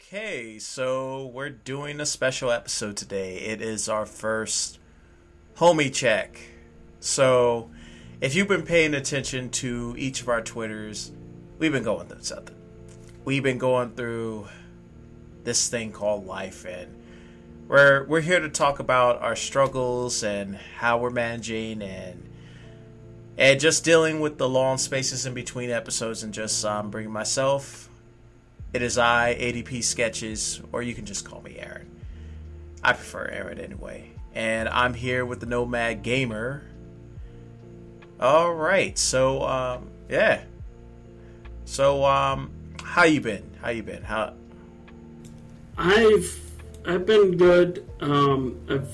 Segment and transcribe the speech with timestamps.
[0.00, 3.38] Okay, so we're doing a special episode today.
[3.38, 4.78] It is our first
[5.56, 6.40] homie check.
[7.00, 7.70] So,
[8.20, 11.10] if you've been paying attention to each of our Twitters,
[11.58, 12.54] we've been going through something.
[13.24, 14.46] We've been going through
[15.42, 16.94] this thing called life, and
[17.66, 22.30] we're we're here to talk about our struggles and how we're managing and
[23.36, 27.88] and just dealing with the long spaces in between episodes and just um, bringing myself
[28.72, 31.88] it is I, ADP Sketches, or you can just call me Aaron.
[32.82, 34.10] I prefer Aaron anyway.
[34.34, 36.64] And I'm here with the Nomad Gamer.
[38.20, 40.42] All right, so um, yeah.
[41.64, 42.50] So um,
[42.82, 43.48] how you been?
[43.60, 44.02] How you been?
[44.02, 44.34] How?
[45.76, 46.38] I've
[46.84, 47.88] I've been good.
[48.00, 48.92] Um, I've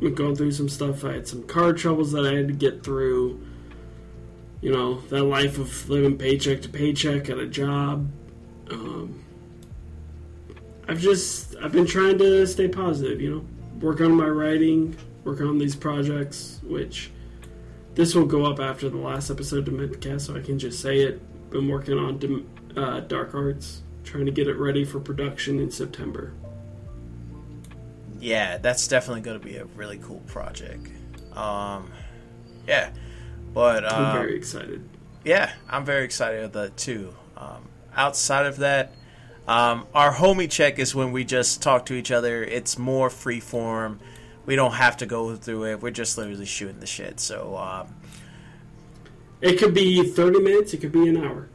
[0.00, 1.04] been going through some stuff.
[1.04, 3.44] I had some car troubles that I had to get through.
[4.60, 8.08] You know that life of living paycheck to paycheck at a job
[8.74, 9.24] um,
[10.88, 13.44] I've just I've been trying to stay positive, you know,
[13.80, 17.10] work on my writing, work on these projects, which
[17.94, 21.00] this will go up after the last episode of Midcast, so I can just say
[21.00, 21.20] it.
[21.50, 26.32] Been working on uh, Dark Arts, trying to get it ready for production in September.
[28.18, 30.88] Yeah, that's definitely going to be a really cool project.
[31.36, 31.90] Um,
[32.66, 32.90] yeah,
[33.52, 34.88] but um, I'm very excited.
[35.24, 37.14] Yeah, I'm very excited about that too.
[37.36, 38.92] Um, outside of that,
[39.46, 42.42] um, our homie check is when we just talk to each other.
[42.42, 44.00] It's more free form.
[44.46, 45.82] We don't have to go through it.
[45.82, 47.20] We're just literally shooting the shit.
[47.20, 47.94] So um,
[49.40, 50.72] it could be thirty minutes.
[50.74, 51.48] It could be an hour.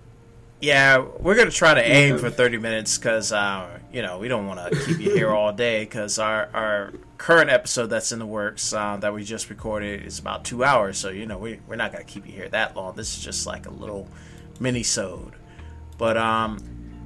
[0.61, 4.45] Yeah, we're gonna try to aim for thirty minutes because uh, you know we don't
[4.45, 5.83] want to keep you here all day.
[5.83, 10.19] Because our our current episode that's in the works uh, that we just recorded is
[10.19, 10.97] about two hours.
[10.97, 12.95] So you know we we're not gonna keep you here that long.
[12.95, 14.07] This is just like a little
[14.59, 15.33] mini sode.
[15.99, 16.57] But um,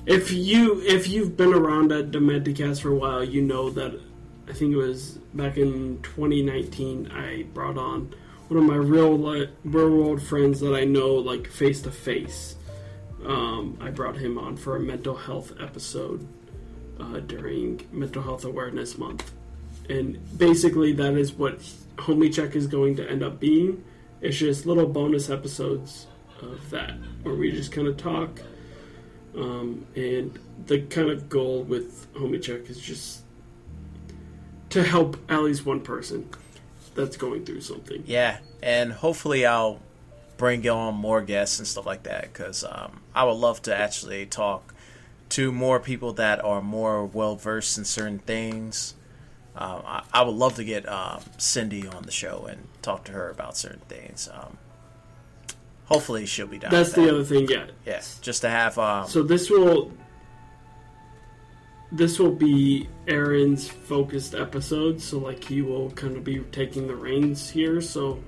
[0.05, 3.99] if you if you've been around at Dementicast for a while, you know that
[4.47, 8.13] I think it was back in 2019 I brought on
[8.47, 12.55] one of my real real world friends that I know like face to face.
[13.83, 16.25] I brought him on for a mental health episode
[16.99, 19.33] uh, during Mental Health Awareness Month,
[19.89, 21.59] and basically that is what
[21.97, 23.83] Homie Check is going to end up being.
[24.21, 26.07] It's just little bonus episodes
[26.41, 28.39] of that where we just kind of talk
[29.35, 33.21] um, and the kind of goal with Homie Check is just
[34.69, 36.29] to help at least one person
[36.95, 38.03] that's going through something.
[38.05, 39.79] Yeah, and hopefully I'll
[40.37, 44.25] bring on more guests and stuff like that because um, I would love to actually
[44.25, 44.73] talk
[45.29, 48.95] to more people that are more well versed in certain things.
[49.55, 53.11] Um, I, I, would love to get um, Cindy on the show and talk to
[53.11, 54.27] her about certain things.
[54.33, 54.57] Um,
[55.93, 56.71] Hopefully, she'll be down.
[56.71, 57.47] That's the other thing.
[57.47, 57.67] Yeah.
[57.85, 58.19] Yes.
[58.21, 58.77] Just to have.
[58.77, 59.91] Um, so this will.
[61.91, 66.95] This will be Aaron's focused episode, so like he will kind of be taking the
[66.95, 67.81] reins here.
[67.81, 68.23] So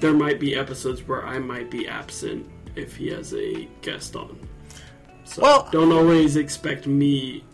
[0.00, 4.38] there might be episodes where I might be absent if he has a guest on.
[5.24, 7.44] So well, don't always expect me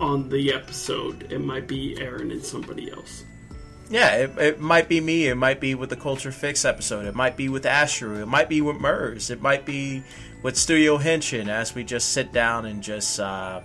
[0.00, 1.30] on the episode.
[1.30, 3.24] It might be Aaron and somebody else.
[3.90, 5.28] Yeah, it, it might be me.
[5.28, 7.06] It might be with the Culture Fix episode.
[7.06, 8.20] It might be with Ashru.
[8.20, 9.30] It might be with Mers.
[9.30, 10.02] It might be
[10.42, 13.60] with Studio Henshin as we just sit down and just uh,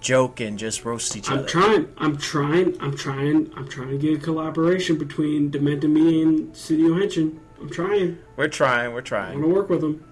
[0.00, 1.42] joke and just roast each I'm other.
[1.42, 1.88] I'm trying.
[1.96, 2.76] I'm trying.
[2.80, 3.50] I'm trying.
[3.56, 7.38] I'm trying to get a collaboration between Dement and me and Studio Henshin.
[7.60, 8.18] I'm trying.
[8.36, 8.92] We're trying.
[8.92, 9.38] We're trying.
[9.38, 10.04] I want to work with them.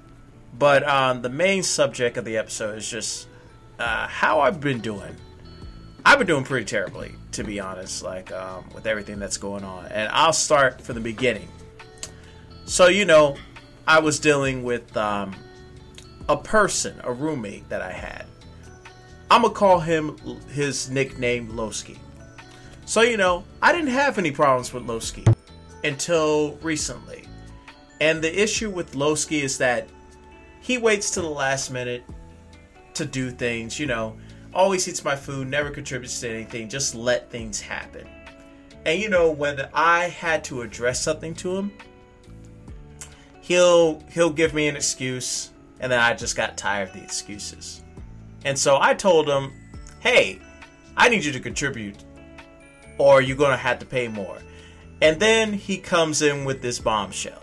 [0.59, 3.29] But um, the main subject of the episode is just
[3.79, 5.17] uh, how I've been doing.
[6.05, 9.87] I've been doing pretty terribly to be honest, like um, with everything that's going on.
[9.87, 11.49] And I'll start from the beginning.
[12.65, 13.37] So, you know,
[13.87, 15.35] I was dealing with um,
[16.29, 18.27] a person, a roommate that I had.
[19.31, 20.17] I'm going to call him
[20.51, 21.97] his nickname Lowski.
[22.85, 25.35] So, you know, I didn't have any problems with Lowski
[25.85, 27.25] until recently.
[28.01, 29.89] And the issue with Lowski is that
[30.61, 32.05] he waits to the last minute
[32.95, 34.17] to do things, you know
[34.55, 38.07] always eats my food, never contributes to anything, just let things happen.
[38.85, 41.73] And you know, when I had to address something to him,
[43.41, 45.51] he'll he'll give me an excuse,
[45.81, 47.83] and then I just got tired of the excuses.
[48.45, 49.53] And so I told him,
[50.01, 50.41] "Hey,
[50.97, 52.03] I need you to contribute,
[52.99, 54.39] or you're gonna have to pay more."
[55.01, 57.43] And then he comes in with this bombshell.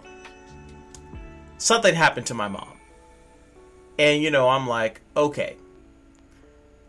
[1.57, 2.77] Something happened to my mom.
[3.97, 5.57] And you know, I'm like, okay,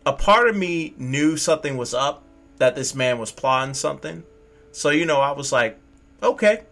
[0.05, 2.23] a part of me knew something was up,
[2.57, 4.23] that this man was plotting something.
[4.71, 5.79] So, you know, I was like,
[6.21, 6.63] okay.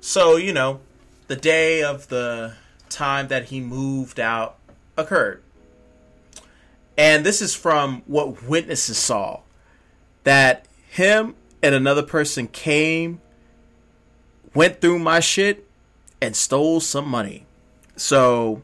[0.00, 0.80] So, you know,
[1.28, 2.54] the day of the
[2.88, 4.58] time that he moved out
[4.96, 5.42] occurred.
[6.98, 9.40] And this is from what witnesses saw
[10.24, 13.20] that him and another person came,
[14.54, 15.66] went through my shit,
[16.20, 17.46] and stole some money.
[17.96, 18.62] So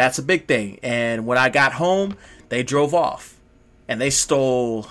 [0.00, 0.78] that's a big thing.
[0.82, 2.16] And when I got home,
[2.48, 3.38] they drove off
[3.86, 4.86] and they stole,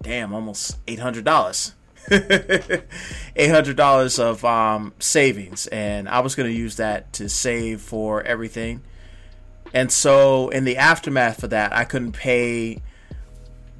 [0.00, 1.72] damn, almost $800.
[2.10, 5.66] $800 of um, savings.
[5.66, 8.82] And I was going to use that to save for everything.
[9.74, 12.82] And so, in the aftermath of that, I couldn't pay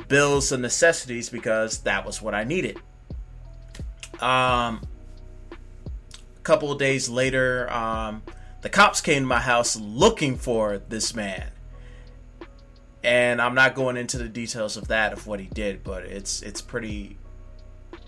[0.08, 2.78] bills and necessities because that was what I needed.
[4.20, 4.82] Um,
[5.50, 8.22] a couple of days later, um,
[8.62, 11.50] the cops came to my house looking for this man.
[13.02, 16.42] And I'm not going into the details of that of what he did, but it's
[16.42, 17.16] it's pretty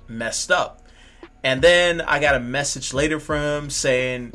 [0.06, 0.86] messed up.
[1.42, 4.32] And then I got a message later from him saying,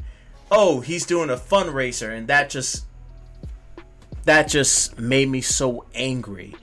[0.49, 2.85] "Oh, he's doing a fundraiser," and that just
[4.25, 6.55] that just made me so angry.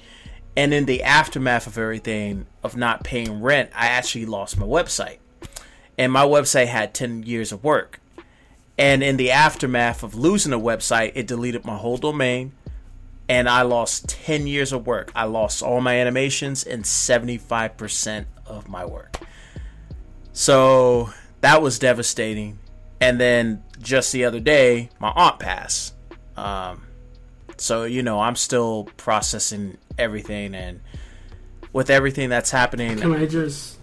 [0.56, 5.19] And in the aftermath of everything of not paying rent, I actually lost my website.
[5.99, 8.01] And my website had 10 years of work.
[8.76, 12.53] And in the aftermath of losing the website, it deleted my whole domain
[13.29, 15.11] and I lost 10 years of work.
[15.15, 19.19] I lost all my animations and 75% of my work.
[20.32, 21.11] So
[21.41, 22.59] that was devastating.
[23.00, 25.94] And then just the other day, my aunt passed.
[26.37, 26.87] Um,
[27.56, 30.55] so, you know, I'm still processing everything.
[30.55, 30.81] And
[31.73, 32.99] with everything that's happening.
[32.99, 33.79] Can I just.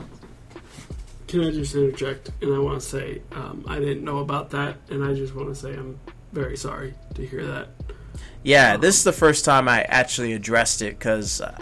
[1.31, 2.29] Can I just interject?
[2.41, 4.75] And I want to say, um, I didn't know about that.
[4.89, 5.97] And I just want to say, I'm
[6.33, 7.69] very sorry to hear that.
[8.43, 11.57] Yeah, this is the first time I actually addressed it because, uh,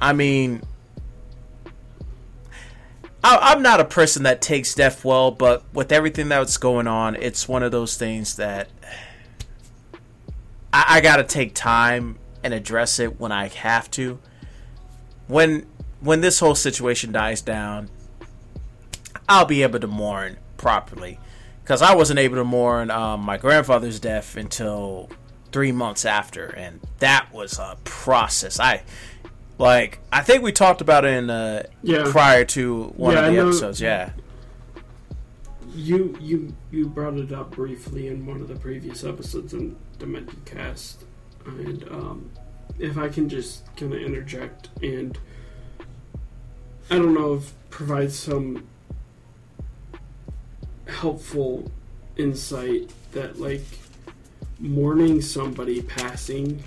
[0.00, 0.62] I mean,
[3.24, 7.16] I, am not a person that takes death well, but with everything that's going on,
[7.16, 8.68] it's one of those things that
[10.72, 14.20] I, I got to take time and address it when I have to.
[15.26, 15.66] When
[15.98, 17.90] when this whole situation dies down,
[19.32, 21.18] I'll be able to mourn properly
[21.64, 25.08] because I wasn't able to mourn um, my grandfather's death until
[25.52, 28.60] three months after, and that was a process.
[28.60, 28.82] I
[29.58, 32.04] like I think we talked about it in uh, Yeah.
[32.10, 33.80] prior to one Yeah, of the episodes.
[33.80, 34.10] Yeah,
[35.74, 40.96] You you you brought it up briefly in one of the previous episodes in Dementicast,
[41.46, 42.30] and um,
[42.78, 45.18] if I can just kind of interject and
[46.90, 48.66] I don't know if provide some
[50.86, 51.70] helpful
[52.16, 53.62] insight that like
[54.58, 56.62] mourning somebody passing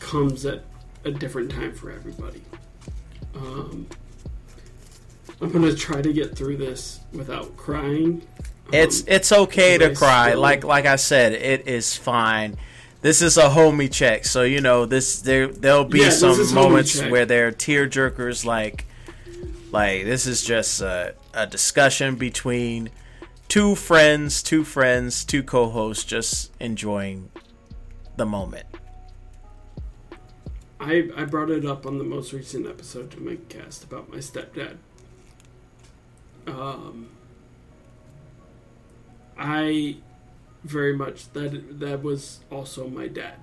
[0.00, 0.64] comes at
[1.04, 2.42] a different time for everybody.
[3.34, 3.86] Um,
[5.40, 8.22] I'm gonna try to get through this without crying.
[8.72, 10.28] it's Um, it's okay to I cry.
[10.30, 12.56] still- Like like I said, it is fine.
[13.00, 15.20] This is a homie check, so you know this.
[15.20, 18.44] There there'll be Yeah, some moments where they're tear jerkers.
[18.44, 18.86] Like
[19.72, 22.90] like this is just a, a discussion between
[23.48, 27.30] two friends, two friends, two co-hosts, just enjoying
[28.16, 28.66] the moment.
[30.80, 34.18] I I brought it up on the most recent episode to make cast about my
[34.18, 34.76] stepdad.
[36.46, 37.08] Um,
[39.36, 39.96] I
[40.64, 43.36] very much that that was also my dad,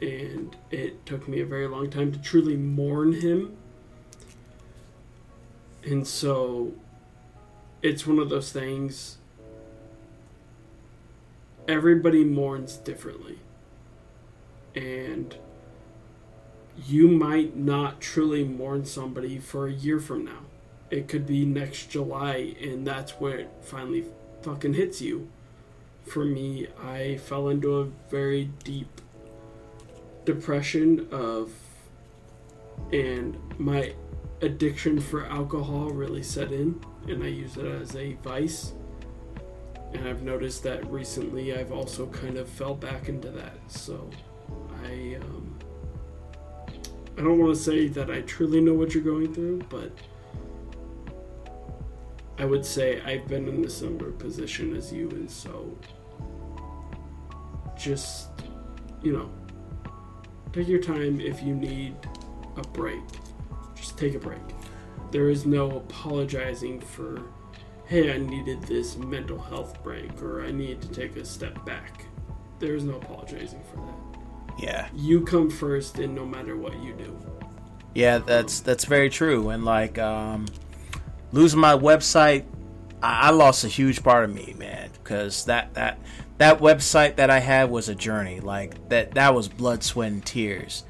[0.00, 3.56] and it took me a very long time to truly mourn him.
[5.84, 6.72] And so,
[7.82, 9.18] it's one of those things.
[11.68, 13.38] Everybody mourns differently,
[14.74, 15.36] and
[16.86, 20.40] you might not truly mourn somebody for a year from now.
[20.90, 24.04] It could be next July, and that's where it finally
[24.42, 25.28] fucking hits you.
[26.06, 29.00] For me, I fell into a very deep
[30.24, 31.52] depression of,
[32.92, 33.94] and my
[34.44, 38.72] addiction for alcohol really set in, and I use it as a vice.
[39.92, 43.58] And I've noticed that recently I've also kind of fell back into that.
[43.68, 44.10] So
[44.84, 45.58] I, um,
[47.16, 49.92] I don't want to say that I truly know what you're going through, but
[52.38, 55.78] I would say I've been in a similar position as you, and so
[57.78, 58.28] just,
[59.02, 59.30] you know,
[60.52, 61.94] take your time if you need
[62.56, 63.02] a break.
[63.84, 64.40] Just take a break.
[65.10, 67.20] There is no apologizing for,
[67.84, 72.06] hey, I needed this mental health break or I need to take a step back.
[72.60, 74.58] There is no apologizing for that.
[74.58, 74.88] Yeah.
[74.94, 77.14] You come first, and no matter what you do.
[77.94, 79.50] Yeah, that's that's very true.
[79.50, 80.46] And like um,
[81.32, 82.46] losing my website,
[83.02, 85.98] I, I lost a huge part of me, man, because that that
[86.38, 88.40] that website that I had was a journey.
[88.40, 90.84] Like that that was blood, sweat, and tears.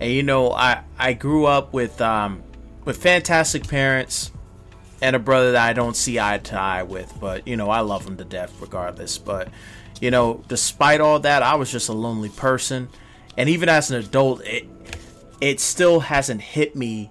[0.00, 2.42] And you know, I I grew up with um
[2.84, 4.30] with fantastic parents
[5.00, 7.80] and a brother that I don't see eye to eye with, but you know, I
[7.80, 9.18] love him to death regardless.
[9.18, 9.48] But
[10.00, 12.88] you know, despite all that, I was just a lonely person.
[13.36, 14.68] And even as an adult, it
[15.40, 17.10] it still hasn't hit me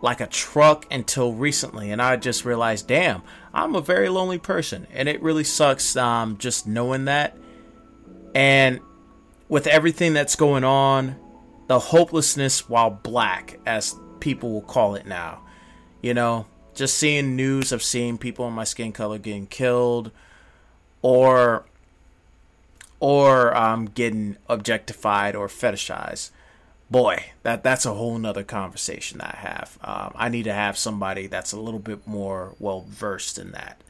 [0.00, 1.90] like a truck until recently.
[1.90, 3.22] And I just realized, damn,
[3.54, 4.86] I'm a very lonely person.
[4.92, 7.36] And it really sucks um, just knowing that.
[8.34, 8.80] And
[9.48, 11.16] with everything that's going on,
[11.72, 15.40] the hopelessness while black, as people will call it now,
[16.02, 20.10] you know, just seeing news of seeing people in my skin color getting killed
[21.00, 21.64] or
[23.00, 26.28] or um, getting objectified or fetishized.
[26.90, 29.78] Boy that that's a whole nother conversation i have.
[29.82, 33.80] Um, i need to have somebody that's a little bit more well versed in that.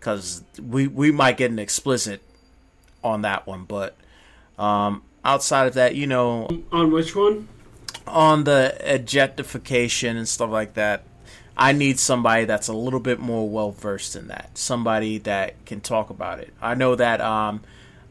[0.00, 2.20] Because we we might get an explicit
[3.04, 3.94] on that one but
[4.58, 7.48] um, outside of that you know On which one?
[8.06, 11.04] on the objectification and stuff like that
[11.56, 14.56] I need somebody that's a little bit more well versed in that.
[14.56, 16.52] Somebody that can talk about it.
[16.62, 17.60] I know that um,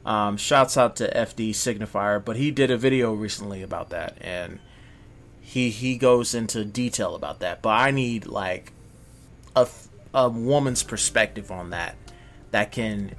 [0.06, 4.60] um, shouts out to FD Signifier, but he did a video recently about that, and
[5.42, 7.64] he he goes into detail about that.
[7.64, 8.74] But I need like
[9.56, 9.68] a
[10.14, 11.96] a woman's perspective on that
[12.52, 13.16] that can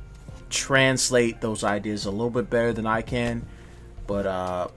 [0.50, 3.44] translate those ideas a little bit better than I can.
[4.06, 4.68] But uh,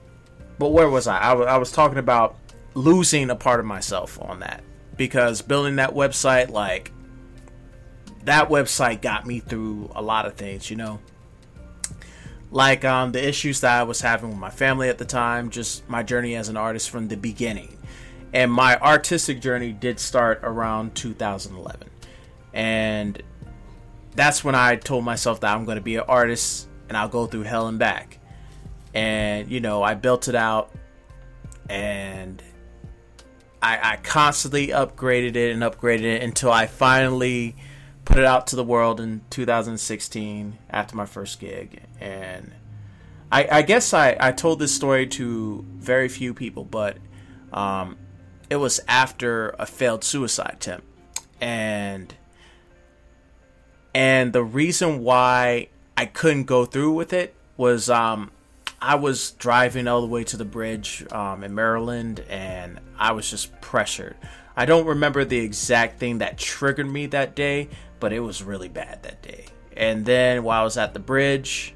[0.58, 1.18] but where was I?
[1.18, 2.38] I wa- I was talking about
[2.74, 4.64] losing a part of myself on that
[4.98, 6.92] because building that website, like
[8.24, 10.70] that website, got me through a lot of things.
[10.70, 11.00] You know,
[12.52, 15.88] like um, the issues that I was having with my family at the time, just
[15.90, 17.78] my journey as an artist from the beginning.
[18.34, 21.90] And my artistic journey did start around 2011.
[22.54, 23.22] And
[24.16, 27.28] that's when I told myself that I'm going to be an artist and I'll go
[27.28, 28.20] through hell and back.
[28.96, 30.74] And, you know, I built it out
[31.70, 32.42] and
[33.62, 37.56] I, I constantly upgraded it and upgraded it until I finally
[38.06, 41.82] put it out to the world in 2016 after my first gig.
[42.00, 42.54] And
[43.32, 46.98] I, I guess I, I told this story to very few people, but
[47.52, 47.98] um,
[48.50, 50.88] it was after a failed suicide attempt.
[51.42, 52.14] And
[53.94, 58.30] and the reason why I couldn't go through with it was um,
[58.86, 63.28] I was driving all the way to the bridge um, in Maryland, and I was
[63.28, 64.16] just pressured.
[64.56, 68.70] I don't remember the exact thing that triggered me that day, but it was really
[68.70, 69.46] bad that day.
[69.76, 71.74] And then while I was at the bridge,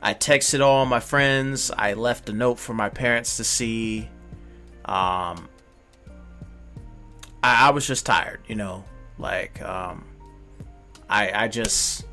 [0.00, 1.72] I texted all my friends.
[1.76, 4.08] I left a note for my parents to see.
[4.84, 5.48] Um,
[7.42, 8.84] I, I was just tired, you know,
[9.18, 10.04] like um,
[11.10, 12.04] I I just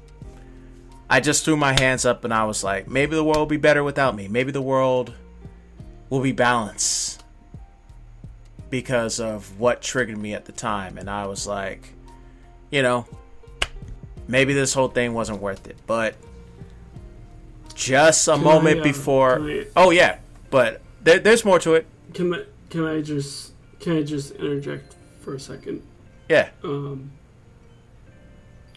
[1.09, 3.57] I just threw my hands up and I was like, maybe the world will be
[3.57, 4.27] better without me.
[4.27, 5.13] Maybe the world
[6.09, 7.24] will be balanced
[8.69, 10.97] because of what triggered me at the time.
[10.97, 11.93] And I was like,
[12.71, 13.05] you know,
[14.27, 15.77] maybe this whole thing wasn't worth it.
[15.85, 16.15] But
[17.75, 19.39] just a Can moment I, uh, before.
[19.41, 20.17] I- Oh, yeah.
[20.50, 21.85] But there, there's more to it.
[22.13, 25.83] Can I can I just can I just interject for a second?
[26.29, 26.50] Yeah.
[26.63, 27.12] Um,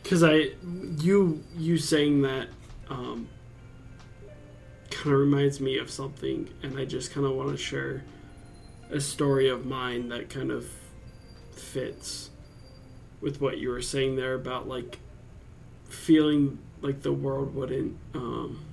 [0.09, 0.53] because I
[1.01, 2.49] you you saying that
[2.89, 3.29] um,
[4.91, 8.05] kind of reminds me of something, and I just kind of want to share
[8.91, 10.67] a story of mine that kind of
[11.53, 12.31] fits
[13.21, 14.99] with what you were saying there about like
[15.91, 18.65] feeling like the world wouldn't um,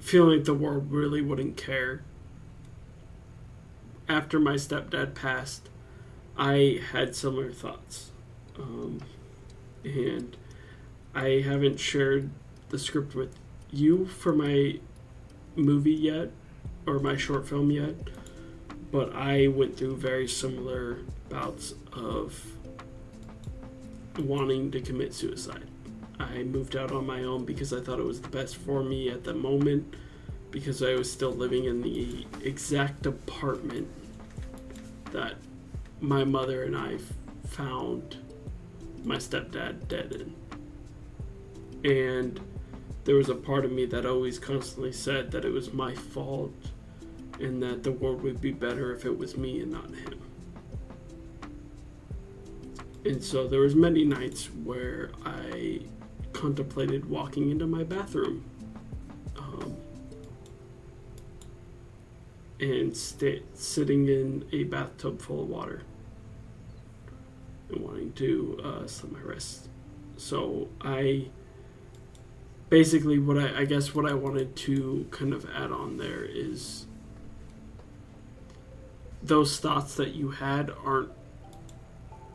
[0.00, 2.02] feeling like the world really wouldn't care
[4.08, 5.68] after my stepdad passed,
[6.36, 8.10] I had similar thoughts.
[8.58, 9.00] Um,
[9.84, 10.36] and
[11.14, 12.30] I haven't shared
[12.68, 13.34] the script with
[13.70, 14.78] you for my
[15.54, 16.30] movie yet,
[16.86, 17.94] or my short film yet,
[18.90, 20.98] but I went through very similar
[21.28, 22.52] bouts of
[24.18, 25.64] wanting to commit suicide.
[26.18, 29.10] I moved out on my own because I thought it was the best for me
[29.10, 29.94] at the moment
[30.56, 33.86] because I was still living in the exact apartment
[35.12, 35.34] that
[36.00, 36.96] my mother and I
[37.46, 38.16] found
[39.04, 40.32] my stepdad dead
[41.84, 41.92] in.
[41.92, 42.40] And
[43.04, 46.54] there was a part of me that always constantly said that it was my fault
[47.38, 50.18] and that the world would be better if it was me and not him.
[53.04, 55.80] And so there was many nights where I
[56.32, 58.42] contemplated walking into my bathroom
[62.70, 65.82] and stay, sitting in a bathtub full of water
[67.68, 69.68] and wanting to uh, slit my wrist.
[70.16, 71.28] So I
[72.68, 76.86] basically what I, I guess what I wanted to kind of add on there is
[79.22, 81.10] those thoughts that you had aren't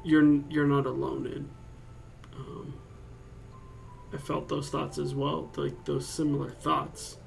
[0.04, 1.50] you're you're not alone in.
[2.36, 2.74] Um,
[4.14, 7.18] I felt those thoughts as well, like those similar thoughts,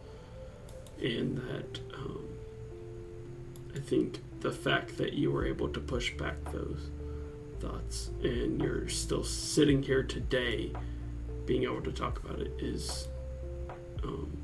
[1.00, 2.24] and that um,
[3.75, 6.90] I think the fact that you were able to push back those
[7.61, 10.73] thoughts and you're still sitting here today,
[11.47, 13.09] being able to talk about it is
[14.02, 14.37] um,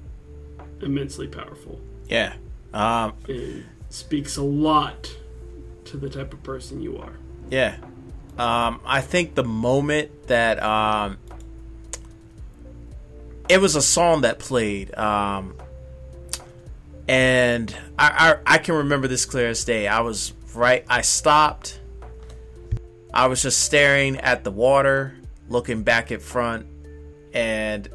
[0.80, 1.80] immensely powerful.
[2.08, 2.34] Yeah.
[2.72, 5.14] Um, and speaks a lot
[5.86, 7.12] to the type of person you are.
[7.50, 7.76] Yeah.
[8.38, 11.18] Um, I think the moment that um,
[13.48, 15.54] it was a song that played, um,
[17.08, 19.88] and I, I I can remember this clear as day.
[19.88, 20.84] I was right.
[20.88, 21.80] I stopped.
[23.12, 25.14] I was just staring at the water,
[25.48, 26.66] looking back at front,
[27.32, 27.88] and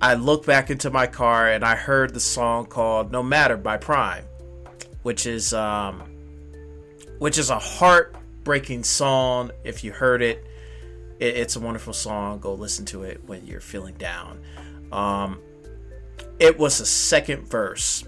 [0.00, 3.76] I looked back into my car and I heard the song called "No Matter" by
[3.76, 4.24] Prime,
[5.02, 6.02] which is um,
[7.18, 9.52] which is a heartbreaking song.
[9.64, 10.44] If you heard it,
[11.20, 12.40] it, it's a wonderful song.
[12.40, 14.40] Go listen to it when you're feeling down.
[14.90, 15.40] Um,
[16.38, 18.04] it was a second verse,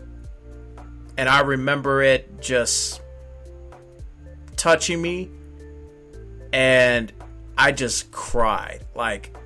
[1.16, 3.02] and I remember it just
[4.56, 5.30] touching me,
[6.52, 7.12] and
[7.56, 8.84] I just cried.
[8.94, 9.36] Like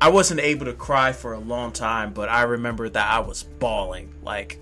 [0.00, 3.42] I wasn't able to cry for a long time, but I remember that I was
[3.42, 4.14] bawling.
[4.22, 4.60] Like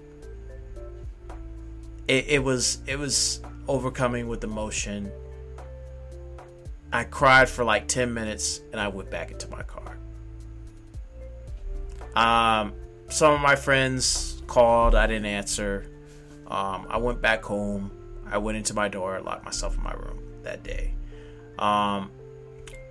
[2.09, 5.11] it, it was it was overcoming with emotion.
[6.93, 9.99] I cried for like 10 minutes and I went back into my car.
[12.15, 12.73] Um,
[13.09, 15.91] some of my friends called, I didn't answer.
[16.47, 17.91] Um, I went back home.
[18.27, 20.95] I went into my door, locked myself in my room that day.
[21.59, 22.11] Um,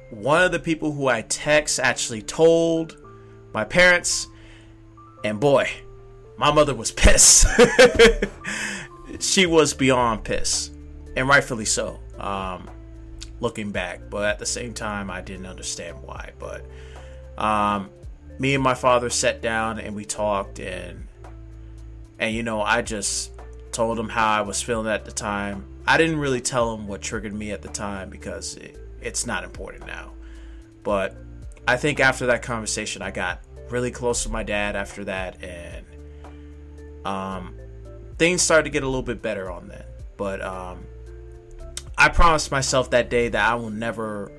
[0.10, 2.98] one of the people who I text actually told
[3.54, 4.28] my parents,
[5.24, 5.70] and boy,
[6.38, 7.46] my mother was pissed.
[9.20, 10.74] she was beyond pissed,
[11.16, 12.00] and rightfully so.
[12.18, 12.70] Um,
[13.42, 16.32] looking back, but at the same time, I didn't understand why.
[16.40, 16.66] But
[17.38, 17.90] um,
[18.40, 21.08] me and my father sat down and we talked, and
[22.20, 23.32] and you know, I just
[23.72, 25.66] told him how I was feeling at the time.
[25.88, 29.44] I didn't really tell him what triggered me at the time because it, it's not
[29.44, 30.14] important now.
[30.84, 31.16] But
[31.68, 35.86] I think after that conversation, I got really close to my dad after that, and
[37.06, 37.56] um,
[38.18, 39.88] things started to get a little bit better on that.
[40.18, 40.86] But um,
[41.98, 44.32] I promised myself that day that I will never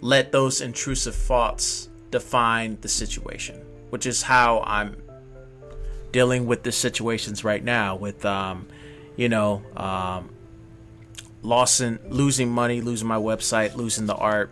[0.00, 3.56] let those intrusive thoughts define the situation,
[3.90, 4.96] which is how I'm
[6.12, 8.66] dealing with the situations right now with, um,
[9.16, 10.30] you know, um,
[11.42, 14.50] losing, losing money, losing my website, losing the art.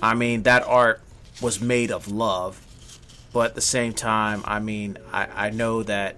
[0.00, 1.00] I mean, that art
[1.40, 2.64] was made of love,
[3.32, 6.16] but at the same time, I mean, I, I know that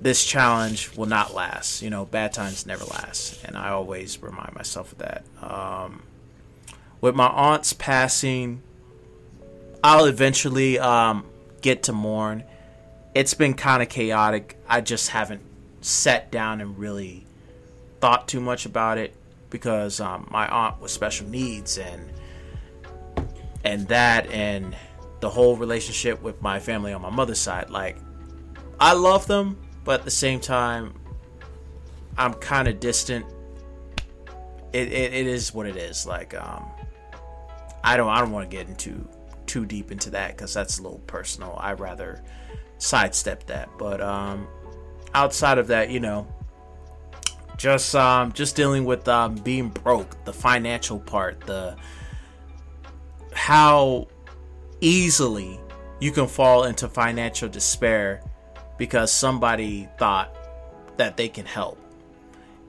[0.00, 1.82] this challenge will not last.
[1.82, 5.24] You know, bad times never last, and I always remind myself of that.
[5.42, 6.02] Um,
[7.00, 8.62] with my aunt's passing,
[9.82, 11.26] I'll eventually um,
[11.60, 12.44] get to mourn.
[13.14, 14.56] It's been kind of chaotic.
[14.68, 15.42] I just haven't
[15.80, 17.26] sat down and really
[18.00, 19.14] thought too much about it
[19.50, 22.12] because um, my aunt was special needs and
[23.64, 24.76] and that and
[25.20, 27.70] the whole relationship with my family on my mother's side.
[27.70, 27.96] Like,
[28.78, 30.94] I love them, but at the same time,
[32.16, 33.26] I'm kind of distant.
[34.72, 36.06] It, it, it is what it is.
[36.06, 36.66] Like, um,
[37.82, 39.08] I don't I don't want to get into
[39.48, 41.58] too deep into that because that's a little personal.
[41.60, 42.22] I'd rather
[42.78, 43.68] sidestep that.
[43.78, 44.46] But um,
[45.14, 46.26] outside of that, you know,
[47.56, 51.76] just um, just dealing with um, being broke, the financial part, the
[53.32, 54.06] how
[54.80, 55.58] easily
[56.00, 58.22] you can fall into financial despair
[58.78, 60.34] because somebody thought
[60.96, 61.78] that they can help.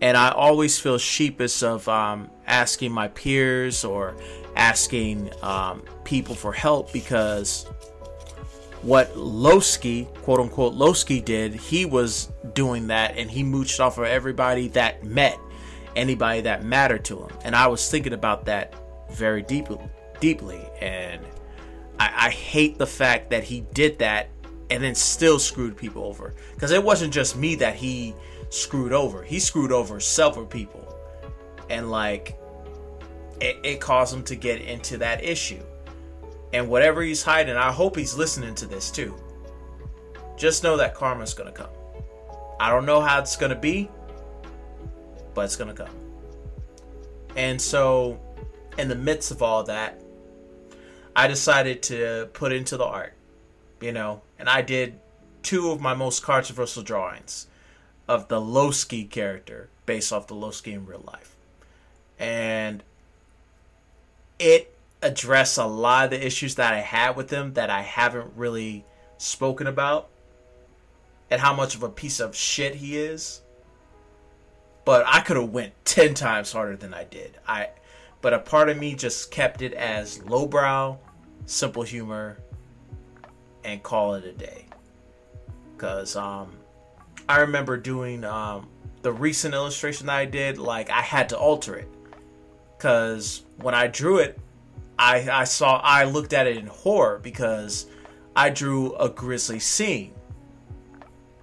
[0.02, 4.16] And I always feel sheepish of um, asking my peers or
[4.56, 7.66] asking um, people for help because
[8.82, 14.06] what Lowski, quote unquote, Lowski did, he was doing that and he mooched off of
[14.06, 15.38] everybody that met
[15.96, 17.30] anybody that mattered to him.
[17.44, 18.74] And I was thinking about that
[19.12, 19.80] very deeply,
[20.20, 20.62] deeply.
[20.82, 21.22] And
[22.00, 24.30] I, I hate the fact that he did that
[24.70, 26.34] and then still screwed people over.
[26.54, 28.16] Because it wasn't just me that he
[28.50, 30.96] screwed over, he screwed over several people.
[31.70, 32.38] And like,
[33.42, 35.62] it, it caused him to get into that issue.
[36.54, 39.16] And whatever he's hiding, I hope he's listening to this too.
[40.38, 41.70] Just know that karma's gonna come.
[42.60, 43.90] I don't know how it's gonna be,
[45.34, 45.90] but it's gonna come.
[47.36, 48.20] And so,
[48.78, 50.02] in the midst of all that,
[51.16, 53.14] I decided to put into the art,
[53.82, 55.00] you know, and I did
[55.44, 57.48] two of my most controversial drawings
[58.08, 61.36] of the Lowski character based off the Lowski in real life.
[62.18, 62.84] And
[64.40, 68.34] it addressed a lot of the issues that I had with him that I haven't
[68.36, 68.86] really
[69.18, 70.10] spoken about
[71.30, 73.42] and how much of a piece of shit he is.
[74.86, 77.38] But I could have went 10 times harder than I did.
[77.48, 77.70] I
[78.22, 80.98] but a part of me just kept it as lowbrow,
[81.46, 82.38] simple humor
[83.64, 84.66] and call it a day.
[85.78, 86.58] Cuz um
[87.28, 88.68] I remember doing um
[89.02, 91.90] the recent illustration that I did like I had to alter it
[92.80, 94.40] cuz when I drew it
[95.00, 97.88] I I saw I looked at it in horror because
[98.36, 100.14] I drew a grisly scene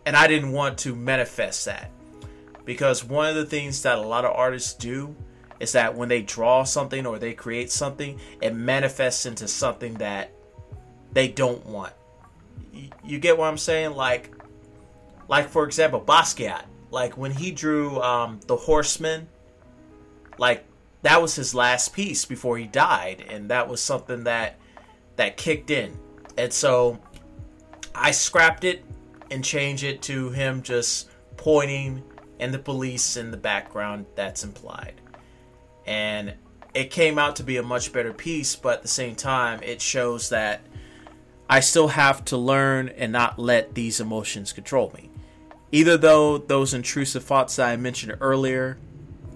[0.05, 1.91] and I didn't want to manifest that.
[2.65, 5.17] Because one of the things that a lot of artists do
[5.59, 10.33] is that when they draw something or they create something, it manifests into something that
[11.13, 11.95] they don't want.
[13.05, 13.93] You get what I'm saying?
[13.93, 14.33] Like,
[15.29, 16.65] like for example, Basquiat.
[16.91, 19.29] Like when he drew um, the Horseman,
[20.39, 20.65] like
[21.07, 24.59] that was his last piece before he died, and that was something that
[25.15, 25.97] that kicked in.
[26.37, 26.99] And so
[27.95, 28.85] I scrapped it
[29.31, 32.03] and changed it to him just pointing
[32.41, 35.01] and the police in the background that's implied.
[35.87, 36.35] And
[36.75, 39.81] it came out to be a much better piece, but at the same time, it
[39.81, 40.61] shows that
[41.49, 45.09] I still have to learn and not let these emotions control me.
[45.71, 48.77] Either though those intrusive thoughts that I mentioned earlier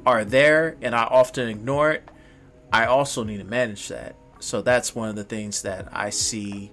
[0.07, 2.09] are there and I often ignore it,
[2.73, 4.17] I also need to manage that.
[4.41, 6.71] So that's one of the things that I see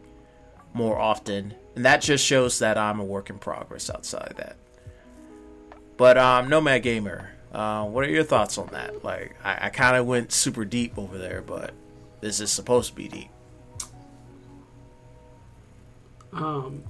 [0.74, 4.56] more often and that just shows that I'm a work in progress outside of that.
[5.96, 9.04] But um, Nomad Gamer, uh, what are your thoughts on that?
[9.04, 11.76] Like, I, I kind of went super deep over there, but
[12.20, 13.30] this is supposed to be deep.
[16.34, 16.82] Um,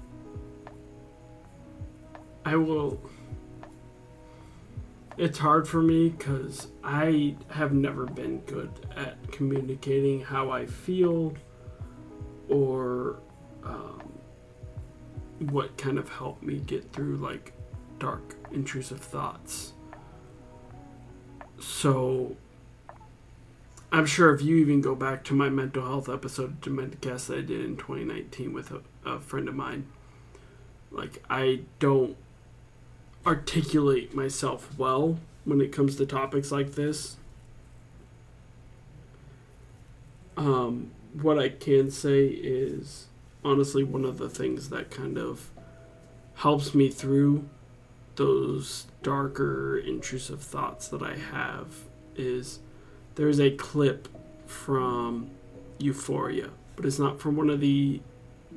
[2.46, 2.98] I will.
[5.18, 11.34] It's hard for me because I have never been good at communicating how I feel
[12.50, 13.20] or
[13.64, 14.14] um,
[15.40, 17.54] what kind of helped me get through like
[17.98, 19.74] dark, intrusive thoughts.
[21.60, 22.36] So
[23.92, 27.40] I'm sure if you even go back to my mental health episode of Dementicast that
[27.40, 29.88] I did in 2019 with a, a friend of mine,
[30.92, 32.16] like I don't
[33.28, 37.18] articulate myself well when it comes to topics like this.
[40.38, 43.08] Um, what I can say is
[43.44, 45.50] honestly one of the things that kind of
[46.36, 47.48] helps me through
[48.16, 51.68] those darker intrusive thoughts that I have
[52.16, 52.60] is
[53.16, 54.08] there's a clip
[54.46, 55.30] from
[55.80, 58.00] Euphoria, but it's not from one of the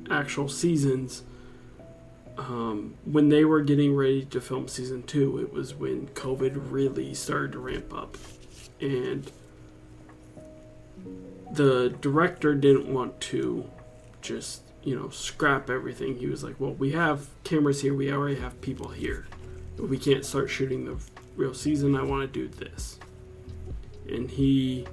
[0.09, 1.23] actual seasons.
[2.49, 7.13] Um, when they were getting ready to film season two, it was when COVID really
[7.13, 8.17] started to ramp up.
[8.79, 9.31] And
[11.51, 13.69] the director didn't want to
[14.21, 16.17] just you know, scrap everything.
[16.17, 17.93] He was like, well, we have cameras here.
[17.93, 19.27] We already have people here.
[19.77, 20.97] But we can't start shooting the
[21.35, 21.95] real season.
[21.95, 22.97] I want to do this.
[24.09, 24.87] And he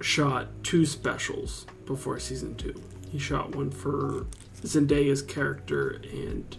[0.00, 2.74] shot two specials before season two.
[3.10, 4.26] He shot one for
[4.64, 6.56] Zendaya's character, and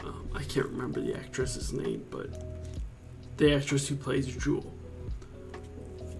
[0.00, 2.30] um, I can't remember the actress's name, but
[3.36, 4.66] the actress who plays Jules.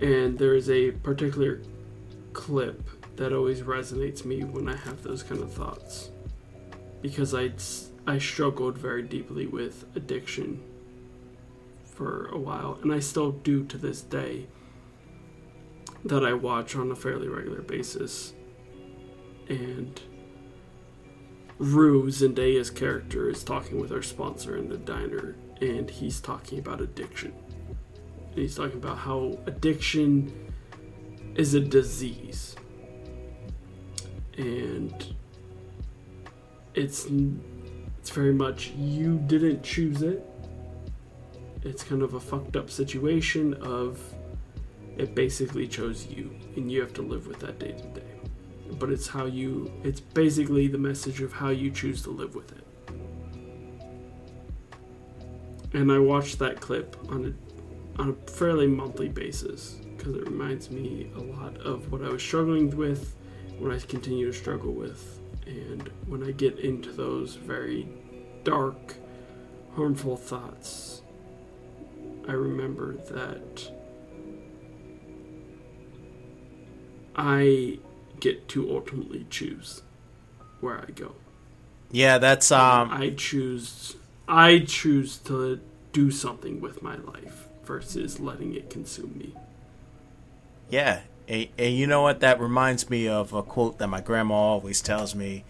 [0.01, 1.63] And there is a particular
[2.33, 2.83] clip
[3.17, 6.11] that always resonates me when I have those kind of thoughts.
[7.01, 7.53] Because I,
[8.07, 10.61] I struggled very deeply with addiction
[11.85, 14.49] for a while, and I still do to this day,
[16.05, 18.33] that I watch on a fairly regular basis.
[19.49, 20.01] And
[21.63, 26.81] Rue, Zendaya's character, is talking with our sponsor in the diner, and he's talking about
[26.81, 27.33] addiction.
[28.31, 30.53] And he's talking about how addiction
[31.37, 32.57] is a disease
[34.37, 35.15] and
[36.75, 40.27] it's it's very much you didn't choose it.
[41.63, 44.01] It's kind of a fucked up situation of
[44.99, 48.12] it basically chose you and you have to live with that day to day.
[48.79, 52.53] But it's how you it's basically the message of how you choose to live with
[52.53, 52.65] it.
[55.75, 60.71] And I watch that clip on a on a fairly monthly basis because it reminds
[60.71, 63.15] me a lot of what I was struggling with
[63.59, 65.21] what I continue to struggle with.
[65.47, 67.89] And when I get into those very
[68.45, 68.95] dark,
[69.75, 71.03] harmful thoughts,
[72.29, 73.71] I remember that
[77.15, 77.79] I
[78.23, 79.83] get to ultimately choose
[80.61, 81.17] where I go.
[81.91, 83.97] Yeah, that's um I choose
[84.29, 85.61] I choose to
[85.93, 89.35] do something with my life versus letting it consume me.
[90.71, 92.21] Yeah, and, and you know what?
[92.21, 95.45] That reminds me of a quote that my grandma always tells me.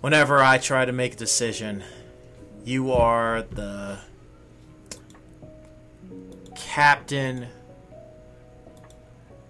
[0.00, 1.84] Whenever I try to make a decision,
[2.64, 3.98] you are the
[6.56, 7.48] captain.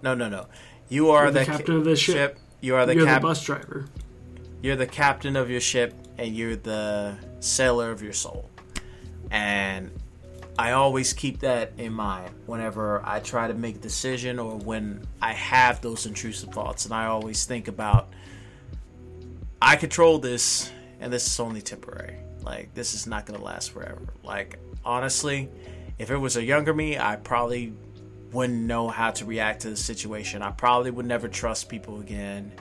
[0.01, 0.47] No, no, no.
[0.91, 2.37] You are the the, captain of the ship.
[2.59, 3.85] You are the You're cap- the bus driver.
[4.61, 8.49] You're the captain of your ship, and you're the sailor of your soul.
[9.31, 9.89] And
[10.59, 15.07] I always keep that in mind whenever I try to make a decision or when
[15.21, 16.83] I have those intrusive thoughts.
[16.83, 18.09] And I always think about
[19.61, 22.17] I control this, and this is only temporary.
[22.43, 24.01] Like, this is not going to last forever.
[24.23, 25.47] Like, honestly,
[25.97, 27.71] if it was a younger me, I probably
[28.31, 30.41] wouldn't know how to react to the situation.
[30.41, 32.51] I probably would never trust people again.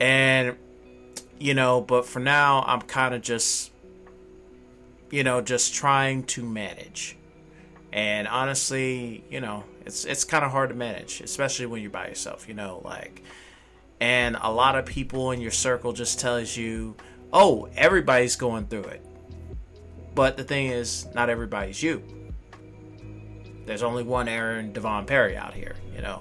[0.00, 0.56] And,
[1.38, 3.70] you know, but for now, I'm kind of just
[5.10, 7.16] you know, just trying to manage.
[7.92, 12.08] And honestly, you know, it's it's kind of hard to manage, especially when you're by
[12.08, 13.22] yourself, you know, like
[14.00, 16.96] and a lot of people in your circle just tells you,
[17.32, 19.06] "Oh, everybody's going through it."
[20.14, 22.02] But the thing is, not everybody's you.
[23.66, 26.20] There's only one Aaron Devon Perry out here, you know.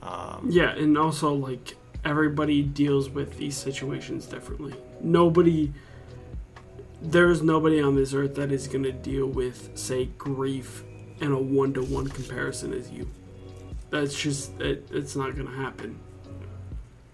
[0.00, 4.74] Um, yeah, and also like everybody deals with these situations differently.
[5.00, 5.72] Nobody
[7.02, 10.84] there is nobody on this earth that is going to deal with, say, grief
[11.20, 13.10] in a one to one comparison as you.
[13.90, 15.98] That's just, it, it's not going to happen.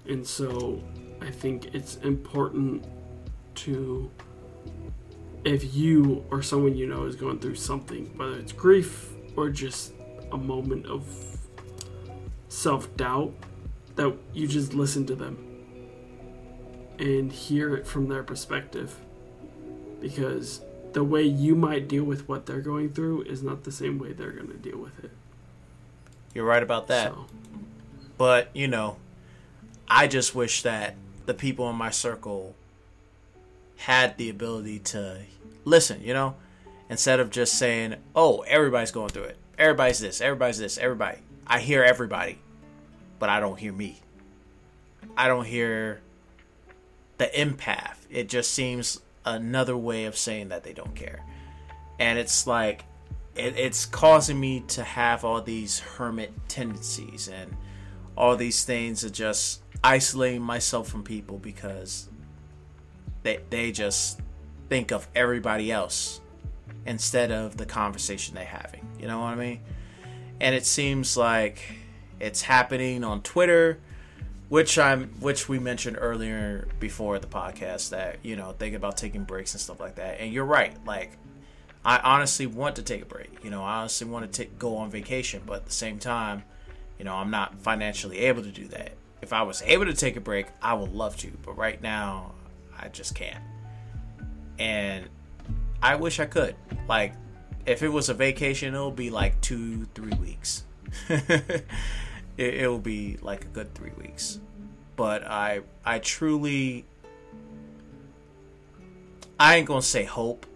[0.07, 0.83] And so
[1.21, 2.87] I think it's important
[3.57, 4.11] to,
[5.45, 9.93] if you or someone you know is going through something, whether it's grief or just
[10.33, 11.07] a moment of
[12.49, 13.33] self doubt,
[13.95, 15.39] that you just listen to them
[16.99, 18.97] and hear it from their perspective
[20.01, 20.61] because
[20.93, 24.13] the way you might deal with what they're going through is not the same way
[24.13, 25.13] they're going to deal with it.
[26.35, 27.13] You're right about that.
[27.13, 27.27] So.
[28.17, 28.97] But, you know,
[29.87, 30.97] I just wish that
[31.27, 32.57] the people in my circle
[33.77, 35.21] had the ability to
[35.65, 36.35] listen, you know,
[36.91, 39.37] instead of just saying, oh, everybody's going through it.
[39.59, 41.19] Everybody's this, everybody's this, everybody.
[41.47, 42.39] I hear everybody,
[43.19, 44.01] but I don't hear me.
[45.17, 46.01] I don't hear
[47.19, 47.97] the empath.
[48.11, 51.25] It just seems another way of saying that they don't care.
[51.99, 52.85] And it's like
[53.35, 57.57] it, it's causing me to have all these hermit tendencies and
[58.17, 62.09] all these things of just isolating myself from people because
[63.23, 64.21] they they just
[64.69, 66.21] think of everybody else
[66.87, 68.87] instead of the conversation they're having.
[69.01, 69.61] You know what I mean?
[70.41, 71.61] And it seems like
[72.21, 73.79] it's happening on Twitter
[74.49, 79.25] which I'm which we mentioned earlier before the podcast that you know think about taking
[79.25, 80.21] breaks and stuff like that.
[80.21, 80.75] And you're right.
[80.87, 81.13] Like
[81.85, 83.45] I honestly want to take a break.
[83.45, 85.43] You know I honestly want to take, go on vacation.
[85.47, 86.45] But at the same time
[86.99, 88.93] you know I'm not financially able to do that.
[89.21, 91.31] If I was able to take a break I would love to.
[91.45, 92.33] But right now
[92.79, 93.43] I just can't.
[94.59, 95.09] And
[95.83, 96.57] I wish I could
[96.89, 97.15] like
[97.67, 100.65] if it was a vacation it'll be like two three weeks
[101.09, 101.65] it,
[102.37, 104.41] it will be like a good three weeks.
[104.97, 106.85] But I I truly
[109.39, 110.47] I ain't gonna say hope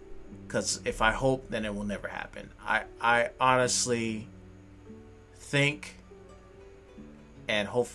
[0.47, 2.49] because if I hope, then it will never happen.
[2.65, 4.27] I I honestly
[5.35, 5.95] think
[7.47, 7.89] and hope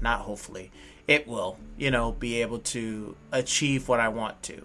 [0.00, 0.70] not hopefully
[1.06, 4.64] it will you know be able to achieve what I want to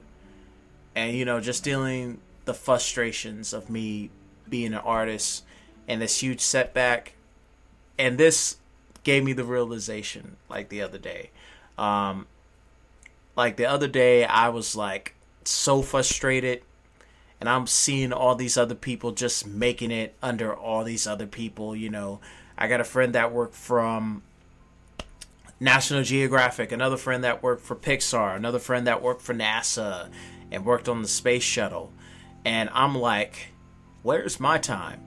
[0.98, 4.10] and you know just dealing the frustrations of me
[4.50, 5.44] being an artist
[5.88, 7.14] and this huge setback
[7.98, 8.58] and this
[9.04, 11.30] gave me the realization like the other day.
[11.78, 12.28] Um,
[13.38, 16.62] like the other day, I was like so frustrated,
[17.40, 21.76] and I'm seeing all these other people just making it under all these other people.
[21.76, 22.20] You know,
[22.58, 24.24] I got a friend that worked from
[25.60, 30.10] National Geographic, another friend that worked for Pixar, another friend that worked for NASA
[30.52, 31.94] and worked on the space shuttle.
[32.46, 33.48] And I'm like,
[34.04, 35.02] where's my time?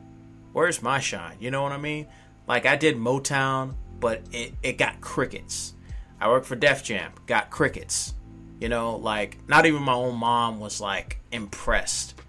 [0.53, 1.37] Where's my shine?
[1.41, 2.07] You know what I mean?
[2.47, 5.75] Like I did Motown, but it, it got crickets.
[6.21, 8.15] I worked for Def Jam, got crickets.
[8.61, 12.21] You know, like not even my own mom was like impressed.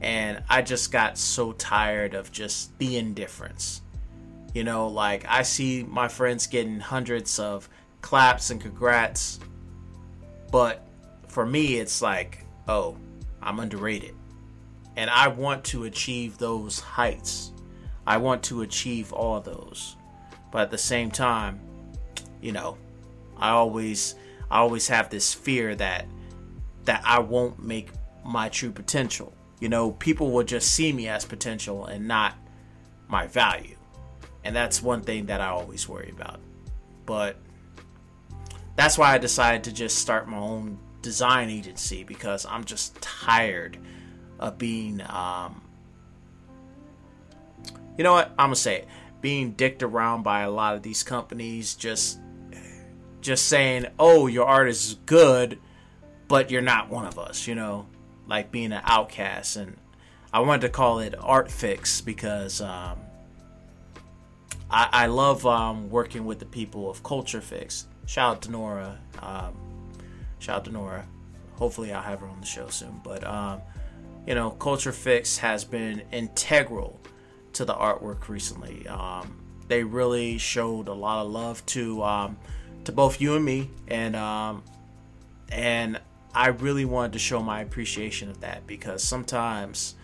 [0.00, 3.80] And I just got so tired of just the indifference.
[4.52, 7.68] You know, like I see my friends getting hundreds of
[8.02, 9.40] claps and congrats,
[10.52, 10.86] but
[11.26, 12.96] for me it's like, oh,
[13.42, 14.14] I'm underrated.
[14.96, 17.52] and I want to achieve those heights.
[18.06, 19.96] I want to achieve all those.
[20.52, 21.60] But at the same time,
[22.40, 22.78] you know,
[23.36, 24.14] I always
[24.50, 26.06] I always have this fear that
[26.84, 27.90] that I won't make
[28.24, 29.32] my true potential.
[29.60, 32.34] You know, people will just see me as potential and not
[33.08, 33.76] my value.
[34.44, 36.40] And that's one thing that I always worry about.
[37.06, 37.36] But
[38.76, 43.78] that's why I decided to just start my own design agency because I'm just tired
[44.40, 45.60] of being um,
[47.96, 48.30] you know what?
[48.30, 48.88] I'm gonna say it.
[49.20, 52.18] Being dicked around by a lot of these companies just
[53.20, 55.58] just saying oh your art is good
[56.28, 57.86] but you're not one of us you know?
[58.26, 59.76] Like being an outcast and
[60.32, 62.98] i wanted to call it art fix because um,
[64.70, 67.86] I, I love um, working with the people of culture fix.
[68.06, 69.54] Shout out to nora um,
[70.44, 71.06] shout out to nora.
[71.54, 73.00] Hopefully i'll have her on the show soon.
[73.02, 73.60] But um,
[74.26, 77.00] you know, Culture Fix has been integral
[77.54, 78.86] to the artwork recently.
[78.88, 82.36] Um, they really showed a lot of love to um,
[82.84, 84.62] to both you and me, and um,
[85.50, 86.00] and
[86.34, 89.94] I really wanted to show my appreciation of that because sometimes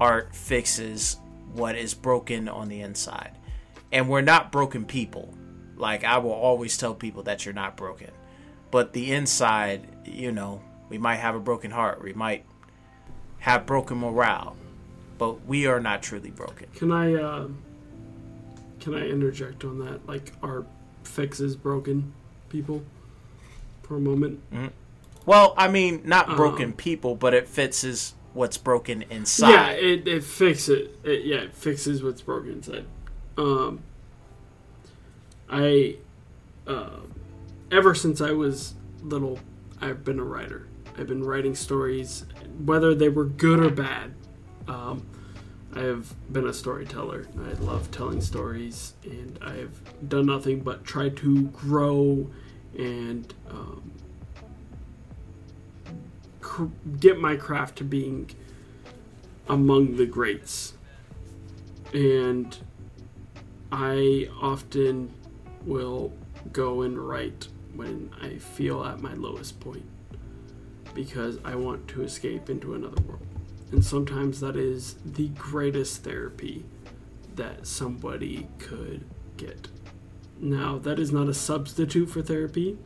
[0.00, 1.18] art fixes
[1.52, 3.36] what is broken on the inside,
[3.92, 5.34] and we're not broken people.
[5.76, 8.10] Like I will always tell people that you're not broken,
[8.70, 12.02] but the inside, you know, we might have a broken heart.
[12.02, 12.44] We might
[13.40, 14.56] have broken morale,
[15.18, 16.68] but we are not truly broken.
[16.74, 17.48] Can I uh,
[18.80, 20.06] can I interject on that?
[20.06, 20.66] Like, art
[21.04, 22.12] fixes broken
[22.48, 22.82] people
[23.82, 24.40] for a moment.
[24.52, 24.68] Mm-hmm.
[25.26, 29.50] Well, I mean, not broken Um, people, but it fixes what's broken inside.
[29.50, 30.98] Yeah, it, it fixes it.
[31.04, 31.24] it.
[31.24, 32.86] Yeah, it fixes what's broken inside.
[33.36, 33.80] Um,
[35.48, 35.96] I,
[36.66, 37.00] uh,
[37.70, 39.38] ever since I was little,
[39.80, 40.68] I've been a writer.
[40.98, 42.26] I've been writing stories,
[42.64, 44.14] whether they were good or bad.
[44.68, 45.06] Um,
[45.72, 47.26] I have been a storyteller.
[47.38, 52.28] I love telling stories, and I have done nothing but try to grow
[52.76, 53.92] and um,
[56.40, 56.64] cr-
[56.98, 58.30] get my craft to being
[59.48, 60.74] among the greats.
[61.92, 62.56] And
[63.70, 65.14] I often
[65.64, 66.12] will
[66.52, 67.48] go and write
[67.80, 69.86] when I feel at my lowest point
[70.92, 73.26] because I want to escape into another world.
[73.72, 76.66] And sometimes that is the greatest therapy
[77.36, 79.06] that somebody could
[79.38, 79.68] get.
[80.38, 82.76] Now, that is not a substitute for therapy.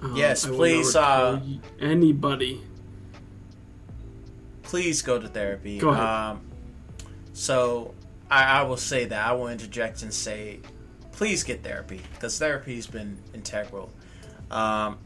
[0.00, 1.40] Um, Yes, please, uh,
[1.80, 2.62] anybody.
[4.62, 5.78] Please go to therapy.
[5.78, 6.04] Go ahead.
[6.04, 6.40] Um,
[7.32, 7.92] so
[8.30, 10.60] I, I will say that I will interject and say,
[11.18, 13.90] please get therapy because therapy has been integral.
[14.52, 14.98] Um,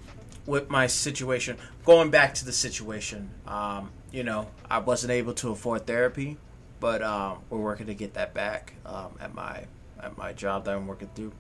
[0.45, 5.53] with my situation, going back to the situation, um, you know, I wasn't able to
[5.53, 6.37] afford therapy,
[6.81, 9.65] but um, we're working to get that back um, at my
[10.03, 11.33] at my job that I'm working through.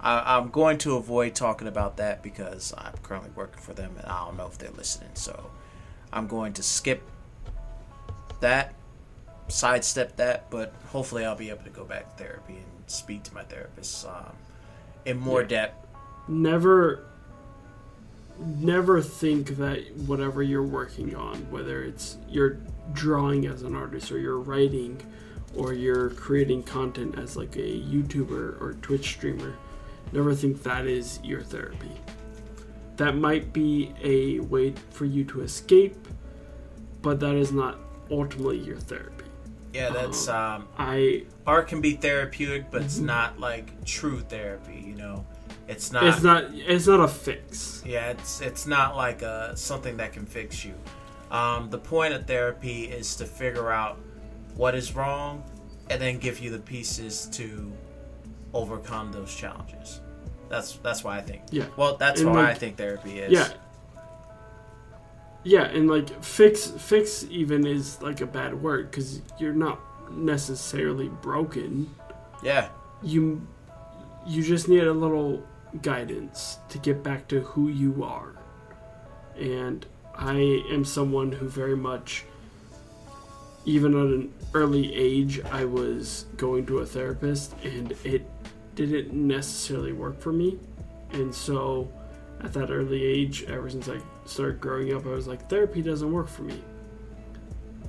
[0.00, 4.06] I, I'm going to avoid talking about that because I'm currently working for them and
[4.06, 5.10] I don't know if they're listening.
[5.14, 5.50] So
[6.12, 7.08] I'm going to skip
[8.40, 8.74] that,
[9.46, 13.34] sidestep that, but hopefully I'll be able to go back to therapy and speak to
[13.34, 14.32] my therapist um,
[15.04, 15.48] in more Yeah.
[15.48, 15.86] depth.
[16.28, 17.04] never
[18.58, 22.56] never think that whatever you're working on whether it's you're
[22.94, 24.98] drawing as an artist or you're writing
[25.56, 29.54] or you're creating content as like a youtuber or twitch streamer
[30.12, 31.90] never think that is your therapy
[32.96, 35.96] that might be a way for you to escape
[37.02, 37.76] but that is not
[38.10, 39.24] ultimately your therapy
[39.74, 43.06] Yeah, that's um, i art can be therapeutic, but it's Mhm.
[43.14, 44.78] not like true therapy.
[44.86, 45.26] You know,
[45.68, 46.04] it's not.
[46.04, 50.26] it's not it's not a fix Yeah, it's it's not like uh, something that can
[50.26, 50.74] fix you.
[51.30, 53.98] Um, the point of therapy is to figure out
[54.56, 55.42] what is wrong,
[55.90, 57.72] and then give you the pieces to
[58.52, 60.00] overcome those challenges.
[60.48, 61.42] That's that's why I think.
[61.50, 63.32] yeah Well, that's And, why like, I think therapy is.
[63.32, 63.48] Yeah.
[65.42, 69.78] Yeah, and like fix fix even is like a bad word cuz you're not
[70.12, 71.94] necessarily broken.
[72.42, 72.68] Yeah.
[73.02, 73.46] You
[74.26, 75.42] you just need a little
[75.82, 78.34] guidance to get back to who you are.
[79.36, 82.24] And I am someone who very much
[83.64, 88.28] even at an early age I was going to a therapist and it
[88.74, 90.58] didn't necessarily work for me.
[91.12, 91.90] And so
[92.42, 96.10] at that early age, ever since I started growing up, I was like, therapy doesn't
[96.10, 96.62] work for me.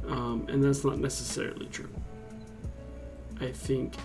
[0.07, 1.89] Um, and that's not necessarily true.
[3.41, 3.95] I think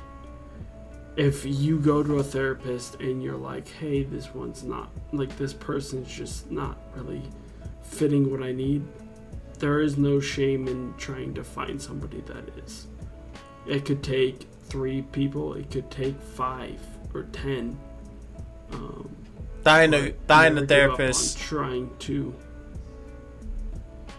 [1.16, 5.52] if you go to a therapist and you're like, hey, this one's not, like, this
[5.52, 7.22] person's just not really
[7.82, 8.82] fitting what I need,
[9.58, 12.86] there is no shame in trying to find somebody that is.
[13.66, 15.54] It could take three people.
[15.54, 16.80] It could take five
[17.14, 17.78] or ten.
[18.72, 19.08] Um,
[19.62, 21.38] Dying the but dying never the give up on therapist.
[21.38, 22.34] trying to.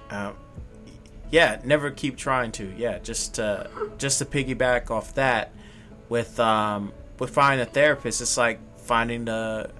[0.09, 0.35] Um,
[1.31, 2.73] yeah, never keep trying to.
[2.77, 3.35] Yeah, just
[3.97, 5.51] just to piggyback off that,
[6.09, 9.71] with um, with finding a therapist, it's like finding the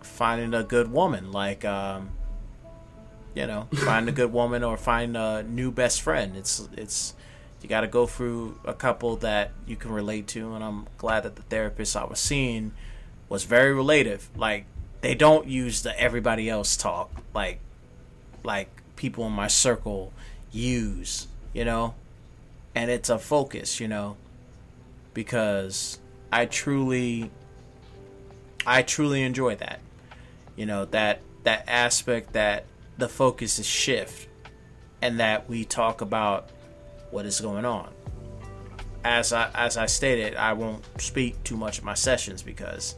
[0.00, 1.32] finding a good woman.
[1.32, 2.10] Like um,
[3.34, 6.36] you know, find a good woman or find a new best friend.
[6.36, 7.14] It's it's
[7.62, 11.22] you got to go through a couple that you can relate to, and I'm glad
[11.22, 12.72] that the therapist I was seeing
[13.28, 14.28] was very relative.
[14.36, 14.66] Like
[15.00, 17.60] they don't use the everybody else talk like
[18.44, 20.12] like people in my circle
[20.52, 21.94] use, you know?
[22.74, 24.16] And it's a focus, you know?
[25.14, 25.98] Because
[26.32, 27.30] I truly
[28.66, 29.80] I truly enjoy that.
[30.56, 32.64] You know, that that aspect that
[32.98, 34.28] the focus is shift
[35.00, 36.50] and that we talk about
[37.10, 37.92] what is going on.
[39.04, 42.94] As I as I stated, I won't speak too much of my sessions because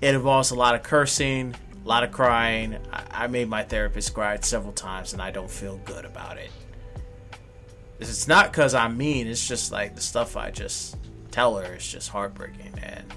[0.00, 1.54] it involves a lot of cursing,
[1.84, 2.78] a lot of crying.
[2.92, 6.50] I, I made my therapist cry several times, and I don't feel good about it.
[8.00, 9.26] It's not because I'm mean.
[9.26, 10.96] It's just like the stuff I just
[11.30, 13.12] tell her is just heartbreaking, and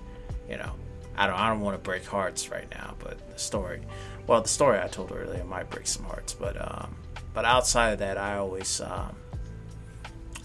[0.50, 0.72] you know,
[1.16, 1.36] I don't.
[1.36, 3.82] I don't want to break hearts right now, but the story,
[4.28, 6.96] well, the story I told earlier might break some hearts, but um,
[7.34, 9.16] but outside of that, I always um,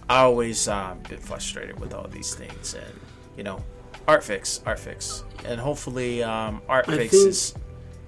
[0.08, 3.00] I always um, been frustrated with all these things, and
[3.36, 3.62] you know,
[4.08, 7.54] art fix, art fix, and hopefully, um, art I fix think- is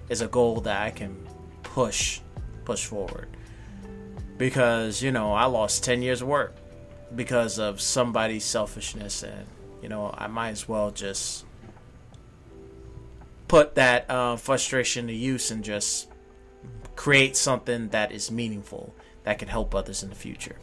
[0.08, 1.16] is a goal that I can
[1.62, 2.20] push
[2.64, 3.28] push forward
[4.38, 6.56] because you know I lost ten years of work
[7.14, 9.46] because of somebody's selfishness, and
[9.82, 11.44] you know I might as well just
[13.48, 16.08] put that uh, frustration to use and just
[16.96, 18.94] create something that is meaningful
[19.24, 20.56] that can help others in the future.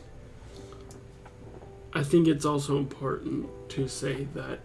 [1.93, 4.59] I think it's also important to say that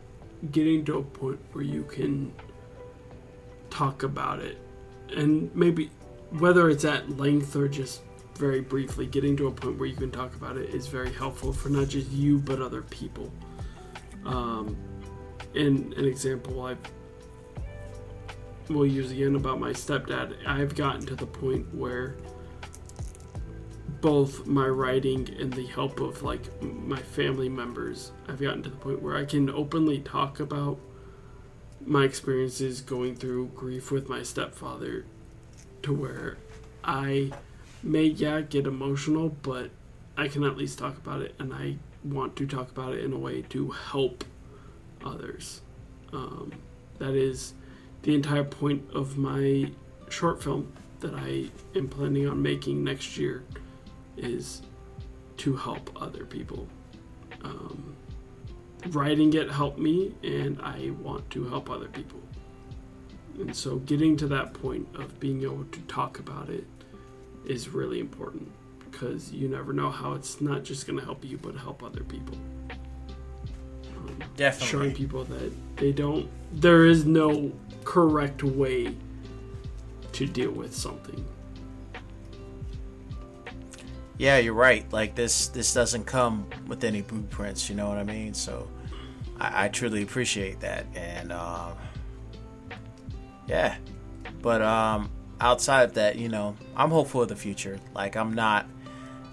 [0.52, 2.32] getting to a point where you can
[3.68, 4.58] talk about it
[5.14, 5.90] and maybe
[6.30, 8.02] whether it's at length or just
[8.36, 11.52] very briefly getting to a point where you can talk about it is very helpful
[11.52, 13.32] for not just you but other people.
[14.24, 14.76] Um,
[15.54, 16.76] in an example i
[18.68, 20.36] will use again about my stepdad.
[20.46, 22.16] I've gotten to the point where
[24.00, 28.76] both my writing and the help of like my family members i've gotten to the
[28.76, 30.78] point where i can openly talk about
[31.86, 35.04] my experiences going through grief with my stepfather
[35.82, 36.36] to where
[36.84, 37.30] i
[37.82, 39.70] may yeah get emotional but
[40.16, 43.12] i can at least talk about it and i want to talk about it in
[43.12, 44.24] a way to help
[45.04, 45.60] others
[46.12, 46.52] um,
[46.98, 47.54] that is
[48.02, 49.70] the entire point of my
[50.08, 53.44] short film that i am planning on making next year
[54.16, 54.62] is
[55.38, 56.66] to help other people.
[57.42, 57.95] Um,
[58.88, 62.20] writing it helped me, and I want to help other people.
[63.38, 66.64] And so, getting to that point of being able to talk about it
[67.46, 68.50] is really important
[68.90, 72.02] because you never know how it's not just going to help you, but help other
[72.02, 72.36] people.
[73.96, 74.66] Um, Definitely.
[74.68, 77.52] showing people that they don't, there is no
[77.84, 78.94] correct way
[80.12, 81.24] to deal with something.
[84.18, 84.90] Yeah, you're right.
[84.92, 87.68] Like this, this doesn't come with any blueprints.
[87.68, 88.32] You know what I mean?
[88.34, 88.68] So,
[89.40, 91.72] I, I truly appreciate that, and um,
[93.46, 93.76] yeah.
[94.42, 95.10] But um,
[95.40, 97.78] outside of that, you know, I'm hopeful of the future.
[97.94, 98.66] Like I'm not,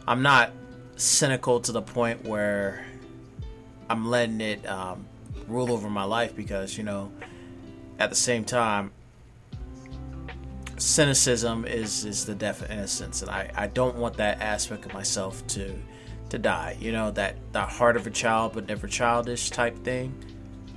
[0.07, 0.51] I'm not
[0.95, 2.86] cynical to the point where
[3.89, 5.05] I'm letting it um,
[5.47, 7.11] rule over my life because you know,
[7.99, 8.91] at the same time,
[10.78, 14.93] cynicism is is the death of innocence and I, I don't want that aspect of
[14.93, 15.74] myself to
[16.30, 20.13] to die you know that that heart of a child but never childish type thing.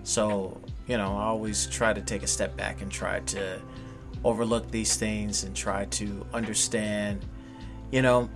[0.05, 3.61] So you know i always try to take a step back and try to
[4.25, 7.25] overlook these things and try to understand
[7.91, 8.29] you know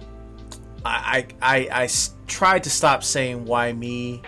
[0.85, 1.89] I I I
[2.27, 4.23] tried to stop saying why me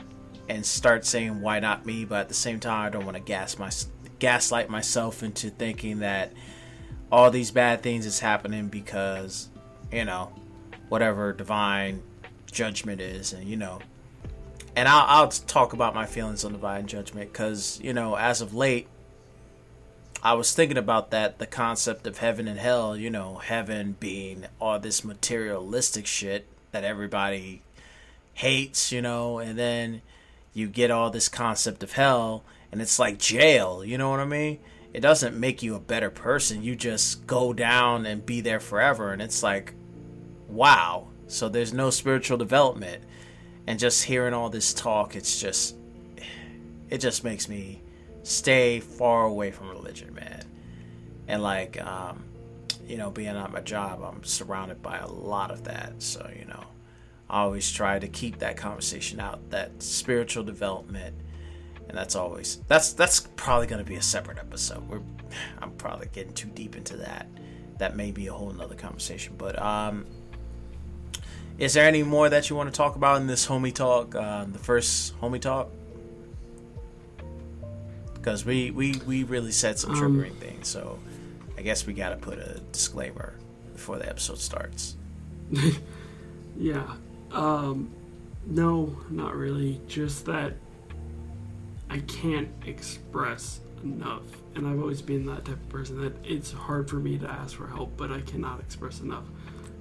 [0.48, 3.22] and start saying why not me but at the same time i don't want to
[3.22, 3.70] gas my
[4.18, 6.32] gaslight myself into thinking that
[7.12, 9.50] all these bad things is happening because
[9.92, 10.32] you know
[10.88, 12.02] whatever divine
[12.50, 13.78] judgment is and you know.
[14.74, 18.54] And i'll, I'll talk about my feelings on divine judgment because you know as of
[18.54, 18.88] late
[20.22, 24.46] i was thinking about that the concept of heaven and hell you know heaven being
[24.58, 27.60] all this materialistic shit that everybody
[28.32, 30.00] hates you know and then
[30.54, 34.24] you get all this concept of hell and it's like jail you know what i
[34.24, 34.58] mean
[34.92, 36.62] it doesn't make you a better person.
[36.62, 39.12] You just go down and be there forever.
[39.12, 39.72] And it's like,
[40.48, 41.08] wow.
[41.26, 43.02] So there's no spiritual development,
[43.66, 45.76] and just hearing all this talk, it's just
[46.90, 47.80] it just makes me
[48.22, 50.44] stay far away from religion, man.
[51.26, 52.24] And like, um,
[52.86, 56.02] you know, being at my job, I'm surrounded by a lot of that.
[56.02, 56.64] So you know,
[57.30, 61.14] I always try to keep that conversation out, that spiritual development,
[61.92, 64.88] and that's always that's that's probably going to be a separate episode.
[64.88, 65.02] We're
[65.60, 67.26] I'm probably getting too deep into that.
[67.76, 69.34] That may be a whole nother conversation.
[69.36, 70.06] But um,
[71.58, 74.14] is there any more that you want to talk about in this homie talk?
[74.14, 75.68] Uh, the first homie talk
[78.14, 80.68] because we, we we really said some triggering um, things.
[80.68, 80.98] So
[81.58, 83.34] I guess we got to put a disclaimer
[83.74, 84.96] before the episode starts.
[86.56, 86.94] yeah.
[87.32, 87.90] Um,
[88.46, 89.78] no, not really.
[89.88, 90.54] Just that
[91.92, 94.22] I can't express enough.
[94.54, 97.54] And I've always been that type of person that it's hard for me to ask
[97.54, 99.24] for help, but I cannot express enough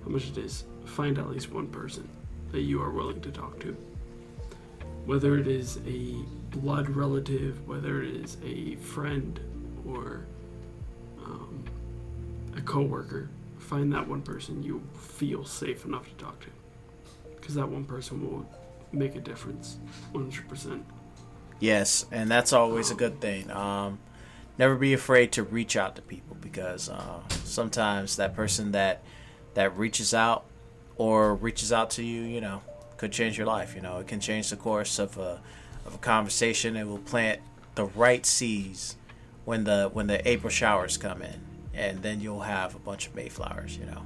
[0.03, 0.65] how much it is.
[0.83, 2.09] Find at least one person
[2.51, 3.77] that you are willing to talk to.
[5.05, 6.15] Whether it is a
[6.49, 9.39] blood relative, whether it is a friend
[9.87, 10.25] or
[11.23, 11.63] um,
[12.57, 16.49] a coworker, find that one person you feel safe enough to talk to,
[17.37, 18.45] because that one person will
[18.91, 19.77] make a difference,
[20.13, 20.83] 100%.
[21.61, 23.49] Yes, and that's always a good thing.
[23.51, 23.99] Um,
[24.57, 29.03] never be afraid to reach out to people because uh, sometimes that person that
[29.53, 30.43] that reaches out
[30.97, 32.63] or reaches out to you, you know,
[32.97, 33.75] could change your life.
[33.75, 35.39] You know, it can change the course of a
[35.85, 36.75] of a conversation.
[36.75, 37.41] It will plant
[37.75, 38.95] the right seeds
[39.45, 41.41] when the when the April showers come in,
[41.75, 43.77] and then you'll have a bunch of Mayflowers.
[43.77, 44.03] You know,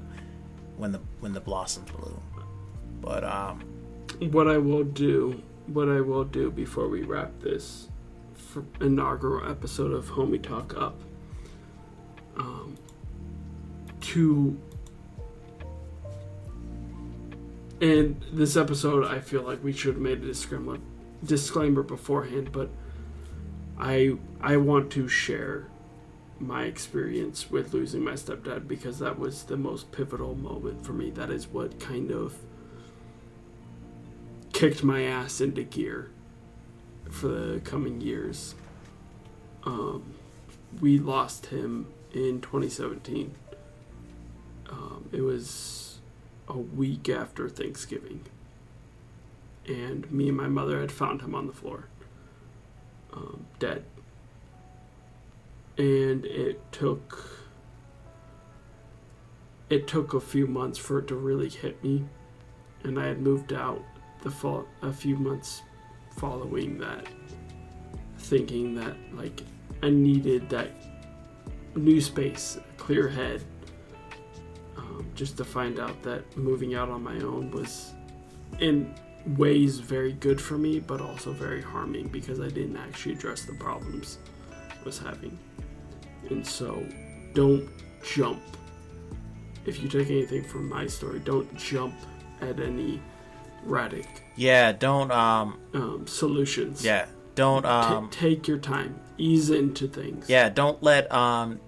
[0.76, 2.22] when the when the blossoms bloom.
[3.00, 3.64] But um,
[4.32, 7.90] what I will do, what I will do before we wrap this
[8.80, 11.00] inaugural episode of Homie Talk up,
[12.38, 12.78] um,
[14.02, 14.58] to
[17.82, 20.80] and this episode, I feel like we should have made a disclaimer
[21.24, 22.70] disclaimer beforehand, but
[23.78, 25.68] I I want to share
[26.40, 31.10] my experience with losing my stepdad because that was the most pivotal moment for me.
[31.10, 32.38] That is what kind of
[34.56, 36.10] kicked my ass into gear
[37.10, 38.56] for the coming years.
[39.66, 40.14] Um,
[40.80, 43.36] we lost him in 2017.
[44.70, 46.00] Um, it was
[46.48, 48.22] a week after Thanksgiving
[49.68, 51.90] and me and my mother had found him on the floor,
[53.12, 53.84] um, dead.
[55.78, 57.42] And it took
[59.70, 62.06] it took a few months for it to really hit me,
[62.84, 63.84] and I had moved out
[64.26, 65.62] the a few months
[66.18, 67.08] following that,
[68.18, 69.44] thinking that like
[69.84, 70.72] I needed that
[71.76, 73.44] new space, clear head,
[74.78, 77.94] um, just to find out that moving out on my own was
[78.60, 78.94] in
[79.38, 83.54] ways very good for me, but also very harming because I didn't actually address the
[83.54, 84.18] problems
[84.52, 85.38] I was having.
[86.30, 86.84] And so,
[87.34, 87.70] don't
[88.04, 88.42] jump.
[89.66, 91.94] If you take anything from my story, don't jump
[92.42, 93.02] at any
[93.66, 94.08] radic.
[94.36, 96.84] Yeah, don't um, um solutions.
[96.84, 99.00] Yeah, don't um T- take your time.
[99.18, 100.30] Ease into things.
[100.30, 101.60] Yeah, don't let um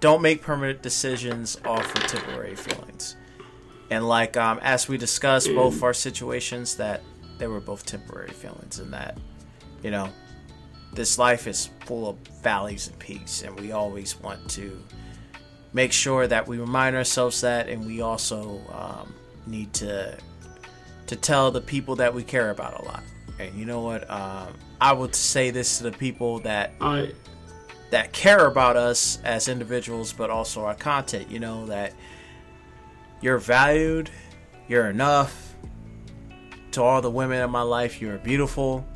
[0.00, 3.16] don't make permanent decisions off of temporary feelings
[3.90, 7.02] and like um, as we discussed both our situations that
[7.38, 9.18] they were both temporary feelings and that
[9.82, 10.08] you know
[10.92, 14.82] this life is full of valleys and peaks and we always want to
[15.72, 19.14] make sure that we remind ourselves that and we also um,
[19.46, 20.16] need to
[21.06, 23.02] to tell the people that we care about a lot
[23.38, 27.12] and you know what um, i would say this to the people that I...
[27.90, 31.92] that care about us as individuals but also our content you know that
[33.20, 34.10] you're valued.
[34.68, 35.54] You're enough.
[36.72, 38.86] To all the women in my life, you're beautiful.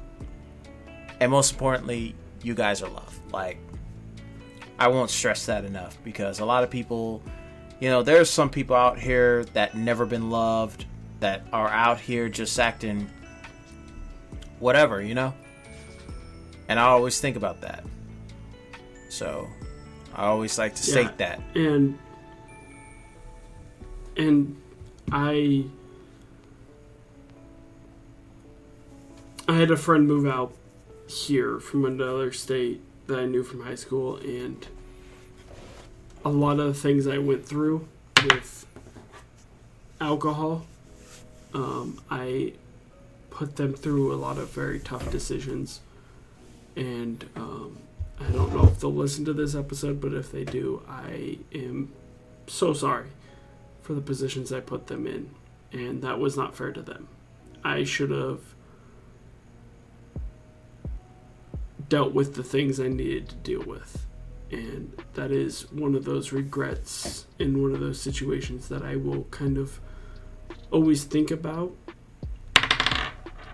[1.18, 3.18] And most importantly, you guys are loved.
[3.32, 3.58] Like,
[4.78, 7.22] I won't stress that enough because a lot of people,
[7.80, 10.84] you know, there's some people out here that never been loved,
[11.20, 13.08] that are out here just acting
[14.58, 15.34] whatever, you know?
[16.68, 17.84] And I always think about that.
[19.08, 19.48] So,
[20.14, 21.40] I always like to state yeah, that.
[21.54, 21.98] And
[24.16, 24.56] and
[25.10, 25.64] I
[29.48, 30.54] I had a friend move out
[31.08, 34.66] here from another state that I knew from high school, and
[36.24, 37.88] a lot of the things I went through
[38.24, 38.66] with
[40.00, 40.66] alcohol,
[41.54, 42.54] um, I
[43.30, 45.80] put them through a lot of very tough decisions.
[46.76, 47.78] And um,
[48.18, 51.92] I don't know if they'll listen to this episode, but if they do, I am
[52.46, 53.08] so sorry
[53.82, 55.30] for the positions I put them in,
[55.72, 57.08] and that was not fair to them.
[57.64, 58.40] I should have
[61.88, 64.06] dealt with the things I needed to deal with.
[64.50, 69.24] And that is one of those regrets in one of those situations that I will
[69.24, 69.80] kind of
[70.70, 71.74] always think about.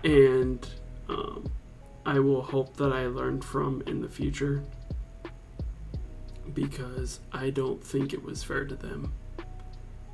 [0.03, 0.65] And
[1.09, 1.51] um,
[2.05, 4.63] I will hope that I learned from in the future
[6.53, 9.13] because I don't think it was fair to them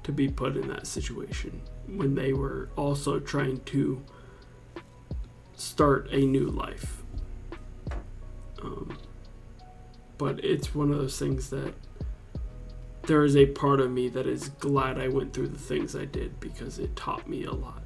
[0.03, 4.03] to be put in that situation when they were also trying to
[5.55, 7.03] start a new life.
[8.61, 8.97] Um,
[10.17, 11.73] but it's one of those things that
[13.03, 16.05] there is a part of me that is glad I went through the things I
[16.05, 17.83] did because it taught me a lot.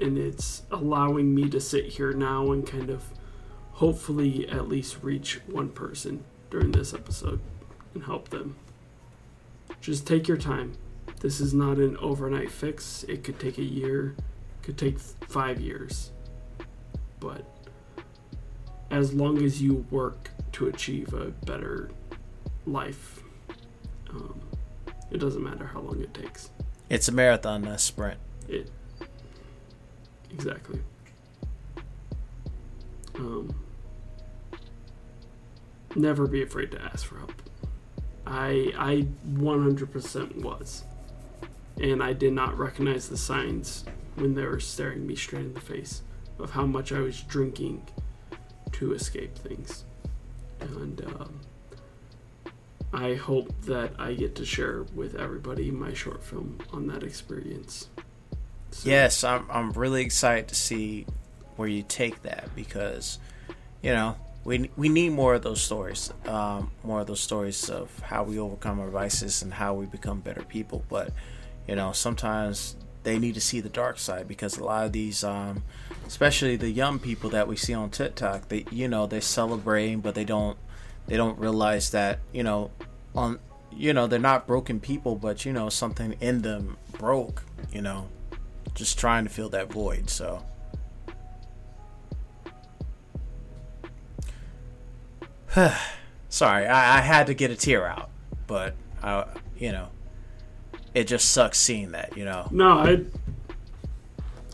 [0.00, 3.04] And it's allowing me to sit here now and kind of
[3.72, 7.40] hopefully at least reach one person during this episode
[7.94, 8.56] and help them.
[9.80, 10.74] Just take your time.
[11.20, 13.04] This is not an overnight fix.
[13.08, 14.14] It could take a year,
[14.62, 16.10] could take five years.
[17.20, 17.46] But
[18.90, 21.90] as long as you work to achieve a better
[22.66, 23.21] life,
[24.14, 24.40] um,
[25.10, 26.50] it doesn't matter how long it takes.
[26.88, 28.18] It's a marathon, not a sprint.
[28.48, 28.70] It
[30.30, 30.80] exactly.
[33.14, 33.54] Um,
[35.94, 37.32] never be afraid to ask for help.
[38.26, 40.84] I I 100% was,
[41.80, 43.84] and I did not recognize the signs
[44.14, 46.02] when they were staring me straight in the face
[46.38, 47.82] of how much I was drinking
[48.72, 49.84] to escape things,
[50.60, 51.40] and um,
[52.92, 57.88] I hope that I get to share with everybody my short film on that experience.
[58.70, 58.88] So.
[58.88, 59.46] Yes, I'm.
[59.50, 61.06] I'm really excited to see
[61.56, 63.18] where you take that because,
[63.82, 67.98] you know, we we need more of those stories, um, more of those stories of
[68.00, 70.84] how we overcome our vices and how we become better people.
[70.88, 71.12] But
[71.68, 75.24] you know, sometimes they need to see the dark side because a lot of these,
[75.24, 75.62] um,
[76.06, 80.14] especially the young people that we see on TikTok, they you know they're celebrating, but
[80.14, 80.58] they don't
[81.06, 82.70] they don't realize that you know
[83.14, 83.38] on
[83.76, 87.44] you know they're not broken people, but you know something in them broke.
[87.72, 88.08] You know,
[88.74, 90.10] just trying to fill that void.
[90.10, 90.44] So.
[96.28, 98.08] Sorry, I, I, had to get a tear out,
[98.46, 99.26] but I,
[99.58, 99.88] you know,
[100.94, 102.16] it just sucks seeing that.
[102.16, 102.48] You know.
[102.50, 103.04] No, I.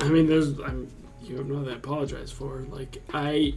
[0.00, 0.58] I mean, there's.
[0.60, 0.88] I'm.
[1.22, 2.64] You have nothing to apologize for.
[2.70, 3.54] Like I,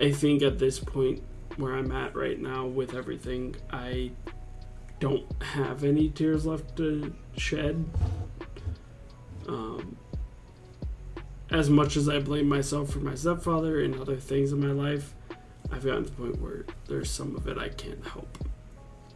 [0.00, 1.22] I think at this point
[1.56, 4.12] where I'm at right now with everything, I
[5.00, 7.84] don't have any tears left to shed.
[9.46, 9.96] Um,
[11.50, 15.14] as much as I blame myself for my stepfather and other things in my life,
[15.70, 18.38] I've gotten to the point where there's some of it I can't help.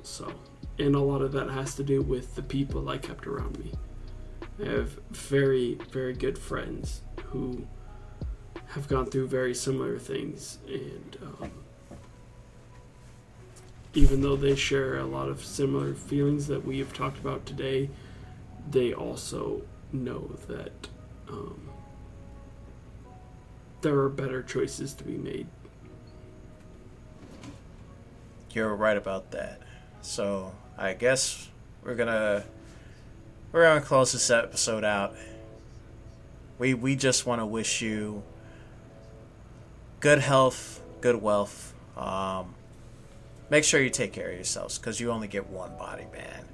[0.02, 0.32] So,
[0.78, 3.72] and a lot of that has to do with the people I kept around me.
[4.60, 7.66] I have very, very good friends who
[8.68, 11.50] have gone through very similar things, and um,
[13.98, 17.90] even though they share a lot of similar feelings that we have talked about today,
[18.70, 20.88] they also know that
[21.28, 21.68] um,
[23.80, 25.46] there are better choices to be made
[28.58, 29.60] you're right about that.
[30.02, 31.48] So I guess
[31.84, 32.44] we're gonna
[33.52, 35.14] we're gonna close this episode out.
[36.58, 38.22] We we just want to wish you
[40.00, 41.74] good health, good wealth.
[41.96, 42.54] Um,
[43.50, 46.44] make sure you take care of yourselves because you only get one body, man.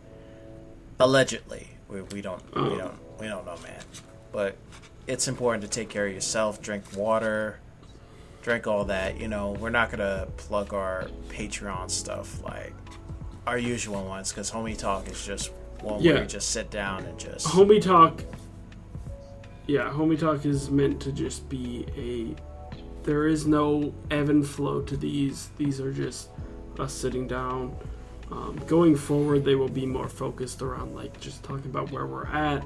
[1.00, 2.78] Allegedly, we, we don't we mm.
[2.78, 3.82] don't we don't know, man.
[4.32, 4.56] But
[5.06, 6.62] it's important to take care of yourself.
[6.62, 7.58] Drink water
[8.44, 9.18] drink all that.
[9.18, 12.74] You know, we're not gonna plug our Patreon stuff like
[13.46, 16.12] our usual ones because Homie Talk is just one yeah.
[16.12, 18.22] where you just sit down and just Homie Talk.
[19.66, 22.36] Yeah, Homie Talk is meant to just be a.
[23.02, 25.50] There is no ebb and flow to these.
[25.56, 26.28] These are just
[26.80, 27.76] us sitting down.
[28.30, 32.26] Um, going forward, they will be more focused around like just talking about where we're
[32.26, 32.64] at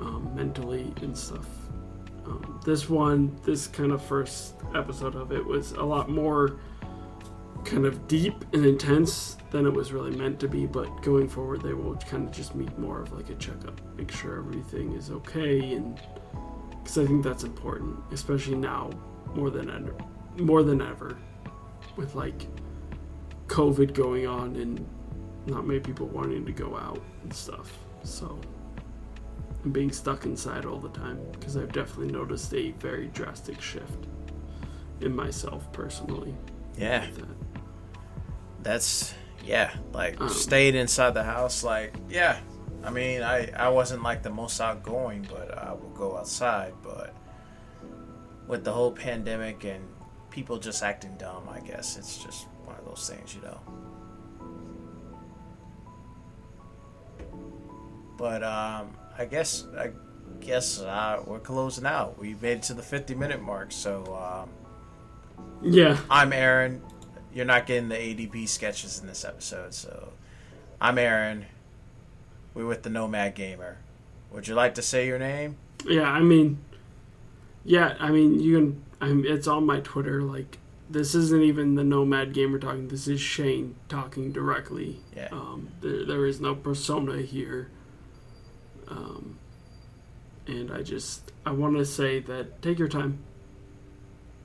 [0.00, 1.46] um, mentally and stuff
[2.28, 6.58] um, this one, this kind of first episode of it was a lot more
[7.64, 10.66] kind of deep and intense than it was really meant to be.
[10.66, 14.10] But going forward, they will kind of just meet more of like a checkup, make
[14.10, 15.98] sure everything is okay, and
[16.78, 18.90] because I think that's important, especially now
[19.34, 19.94] more than ever,
[20.36, 21.16] more than ever,
[21.96, 22.46] with like
[23.48, 24.86] COVID going on and
[25.46, 27.72] not many people wanting to go out and stuff.
[28.04, 28.38] So
[29.64, 34.06] and being stuck inside all the time because I've definitely noticed a very drastic shift
[35.00, 36.34] in myself personally.
[36.76, 37.06] Yeah.
[37.14, 37.28] That.
[38.62, 42.38] That's yeah, like um, stayed inside the house like yeah,
[42.84, 46.74] I mean, I, I wasn't like the most outgoing, but I will go outside.
[46.82, 47.14] But
[48.46, 49.84] with the whole pandemic and
[50.30, 52.46] people just acting dumb, I guess it's just
[52.88, 53.60] those things, you know.
[58.16, 59.90] But um, I guess I
[60.40, 62.18] guess uh, we're closing out.
[62.18, 64.46] We made it to the 50 minute mark, so
[65.36, 65.98] um, Yeah.
[66.10, 66.82] I'm Aaron.
[67.32, 70.08] You're not getting the ADP sketches in this episode, so
[70.80, 71.46] I'm Aaron.
[72.54, 73.76] We're with the Nomad Gamer.
[74.32, 75.56] Would you like to say your name?
[75.86, 76.58] Yeah, I mean,
[77.64, 78.82] yeah, I mean, you can.
[79.00, 80.22] I'm, it's on my Twitter.
[80.22, 80.58] Like,
[80.90, 82.88] this isn't even the Nomad Gamer talking.
[82.88, 85.00] This is Shane talking directly.
[85.14, 85.28] Yeah.
[85.32, 87.70] Um, there, there is no persona here.
[88.88, 89.38] Um,
[90.46, 93.18] and I just, I want to say that take your time.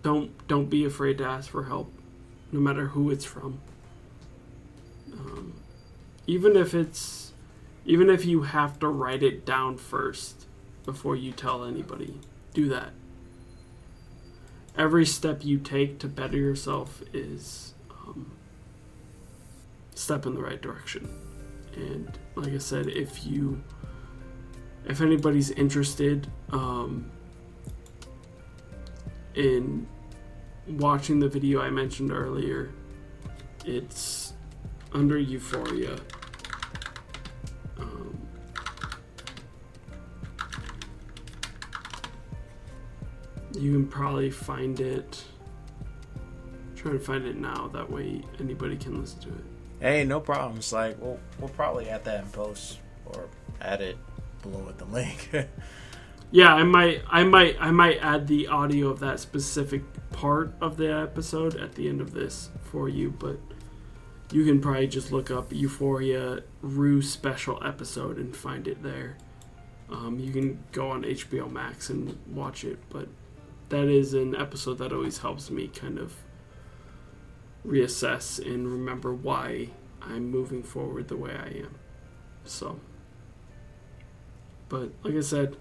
[0.01, 1.93] Don't don't be afraid to ask for help,
[2.51, 3.59] no matter who it's from.
[5.13, 5.53] Um,
[6.27, 7.31] even if it's,
[7.85, 10.45] even if you have to write it down first
[10.83, 12.19] before you tell anybody.
[12.53, 12.91] Do that.
[14.77, 18.31] Every step you take to better yourself is um,
[19.93, 21.07] step in the right direction.
[21.75, 23.61] And like I said, if you,
[24.85, 27.11] if anybody's interested um,
[29.35, 29.87] in
[30.67, 32.71] watching the video I mentioned earlier,
[33.65, 34.33] it's
[34.91, 35.97] under Euphoria.
[43.63, 45.23] You can probably find it.
[46.75, 47.69] trying to find it now.
[47.73, 49.45] That way, anybody can listen to it.
[49.79, 50.73] Hey, no problems.
[50.73, 53.29] Like we'll we'll probably add that in post or
[53.61, 53.97] add it
[54.41, 55.29] below with the link.
[56.35, 60.77] Yeah, I might, I might, I might add the audio of that specific part of
[60.77, 63.37] the episode at the end of this for you, but
[64.31, 69.15] you can probably just look up Euphoria Rue special episode and find it there.
[69.91, 73.07] Um, you can go on HBO Max and watch it, but
[73.73, 76.13] that is an episode that always helps me kind of
[77.65, 79.69] reassess and remember why
[79.99, 81.73] I'm moving forward the way I am.
[82.45, 82.79] So,
[84.69, 85.57] but like I said,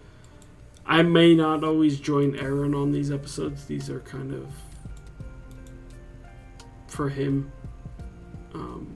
[0.84, 3.64] I may not always join Aaron on these episodes.
[3.64, 4.46] These are kind of
[6.88, 7.50] for him.
[8.52, 8.94] Um,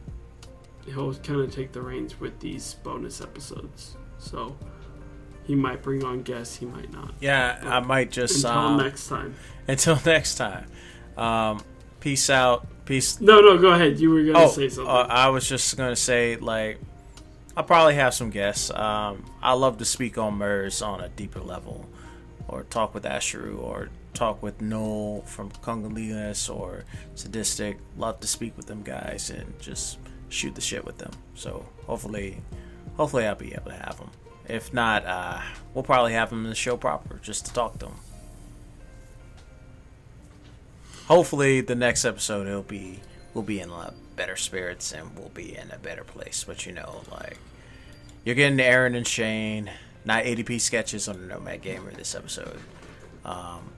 [0.85, 3.97] he'll kind of take the reins with these bonus episodes.
[4.19, 4.55] So
[5.47, 7.15] he might bring on guests, he might not.
[7.21, 9.35] yeah, I might just Until um, next time.
[9.69, 10.67] until next time.
[11.17, 11.63] Um,
[12.01, 12.67] peace out.
[12.85, 13.21] Peace.
[13.21, 13.99] No, no, go ahead.
[13.99, 14.91] You were gonna Oh, say something.
[14.93, 16.79] uh, I was just gonna say like
[17.57, 18.71] I'll probably have some guests.
[18.71, 21.89] Um, I love to speak on MERS on a deeper level,
[22.49, 26.85] or talk with Asheru, or talk with Noel from Congolese or
[27.15, 27.79] Sadistic.
[27.97, 31.13] Love to speak with them guys and just shoot the shit with them.
[31.35, 32.41] So hopefully,
[32.97, 34.11] hopefully I'll be able to have them.
[34.49, 35.41] If not, uh,
[35.75, 37.97] we'll probably have them in the show proper just to talk to them.
[41.07, 43.01] Hopefully, the next episode it'll be
[43.35, 46.45] we'll be in a better spirits and we'll be in a better place.
[46.45, 47.39] But you know, like
[48.25, 49.71] you're getting Aaron and Shane,
[50.05, 52.59] not ADP sketches on the Nomad Gamer this episode.
[53.25, 53.73] Um,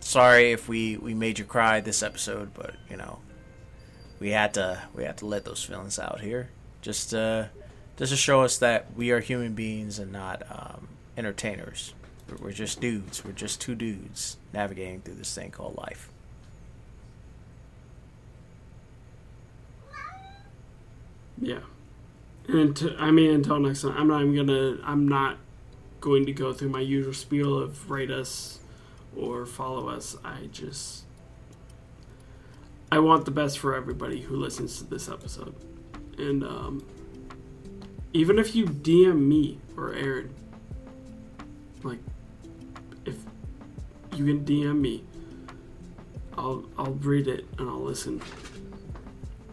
[0.00, 3.20] sorry if we we made you cry this episode, but you know
[4.18, 6.50] we had to we had to let those feelings out here.
[6.82, 7.46] Just uh,
[7.96, 11.94] just to show us that we are human beings and not um, entertainers.
[12.40, 13.24] We're- just dudes.
[13.24, 16.10] We're just two dudes navigating through this thing called life.
[21.40, 21.60] Yeah.
[22.48, 24.78] And to, I mean, until next time, I'm not gonna.
[24.84, 25.38] I'm not
[26.00, 28.60] going to go through my usual spiel of rate us
[29.16, 30.16] or follow us.
[30.24, 31.04] I just.
[32.90, 35.54] I want the best for everybody who listens to this episode,
[36.18, 36.84] and um,
[38.12, 40.34] even if you DM me or Aaron,
[41.82, 41.98] like,
[43.04, 43.16] if
[44.14, 45.04] you can DM me,
[46.38, 48.20] I'll I'll read it and I'll listen.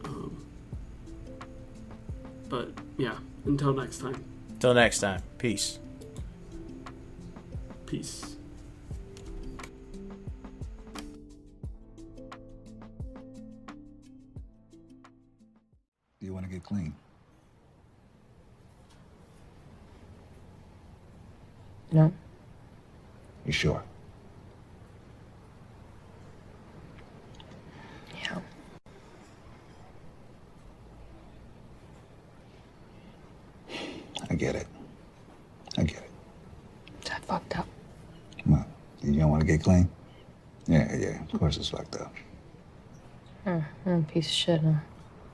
[0.06, 0.46] Um,
[2.50, 4.24] but yeah, until next time,
[4.60, 5.80] Till next time, peace.
[7.86, 8.36] peace.
[16.20, 16.96] Do you want to get clean?
[21.94, 22.12] No.
[23.46, 23.84] You sure?
[28.24, 28.40] Yeah.
[34.28, 34.66] I get it.
[35.78, 37.12] I get it.
[37.12, 37.68] I fucked up.
[38.48, 38.66] Well,
[39.04, 39.88] you don't want to get clean?
[40.66, 41.22] Yeah, yeah.
[41.32, 42.12] Of course it's fucked up.
[43.46, 44.72] I'm a piece of shit, huh?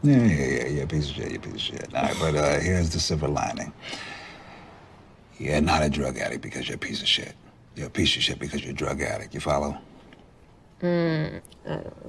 [0.04, 0.86] Yeah, yeah, yeah, yeah.
[0.86, 1.96] Piece of shit, you piece of shit.
[1.96, 3.72] All right, but uh, here's the silver lining.
[5.40, 7.34] You're not a drug addict because you're a piece of shit.
[7.76, 9.34] You're a piece of shit because you're a drug addict.
[9.34, 9.78] You follow?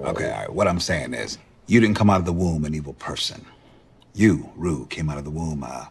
[0.02, 0.52] Okay, all right.
[0.52, 3.46] What I'm saying is, you didn't come out of the womb an evil person.
[4.14, 5.90] You, Rue, came out of the womb a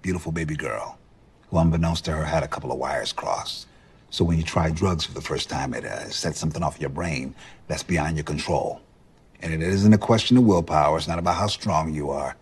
[0.00, 0.98] beautiful baby girl
[1.50, 3.66] who, unbeknownst to her, had a couple of wires crossed.
[4.08, 6.88] So when you try drugs for the first time, it uh, sets something off your
[6.88, 7.34] brain
[7.66, 8.80] that's beyond your control.
[9.40, 10.96] And it isn't a question of willpower.
[10.96, 12.34] It's not about how strong you are.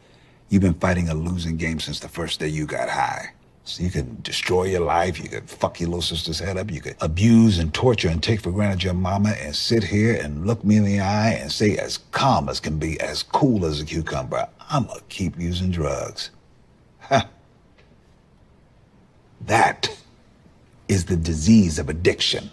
[0.49, 3.33] You've been fighting a losing game since the first day you got high.
[3.67, 5.19] So you can destroy your life.
[5.21, 6.71] You can fuck your little sister's head up.
[6.71, 10.47] You can abuse and torture and take for granted your mama and sit here and
[10.47, 13.81] look me in the eye and say as calm as can be, as cool as
[13.81, 16.31] a cucumber, I'm gonna keep using drugs.
[17.01, 17.29] Ha.
[19.47, 19.91] That
[20.87, 22.49] is the disease of addiction.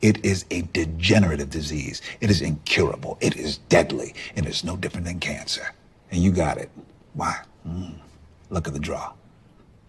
[0.00, 2.00] It is a degenerative disease.
[2.22, 3.18] It is incurable.
[3.20, 4.14] It is deadly.
[4.36, 5.74] And it's no different than cancer.
[6.10, 6.70] And you got it.
[7.12, 7.36] Why?
[7.68, 7.94] Mm.
[8.48, 9.12] Look at the draw.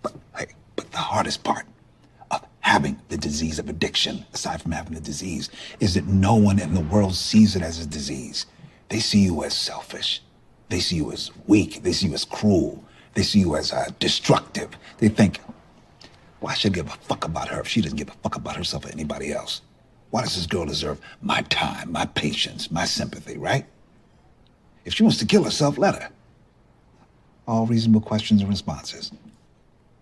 [0.01, 1.65] But hey, but the hardest part
[2.31, 6.59] of having the disease of addiction, aside from having the disease, is that no one
[6.59, 8.45] in the world sees it as a disease.
[8.89, 10.21] They see you as selfish.
[10.69, 11.83] They see you as weak.
[11.83, 12.83] They see you as cruel.
[13.13, 14.69] They see you as uh, destructive.
[14.99, 15.39] They think,
[16.39, 18.55] why should I give a fuck about her if she doesn't give a fuck about
[18.55, 19.61] herself or anybody else?
[20.11, 23.65] Why does this girl deserve my time, my patience, my sympathy, right?
[24.85, 26.09] If she wants to kill herself, let her.
[27.47, 29.11] All reasonable questions and responses.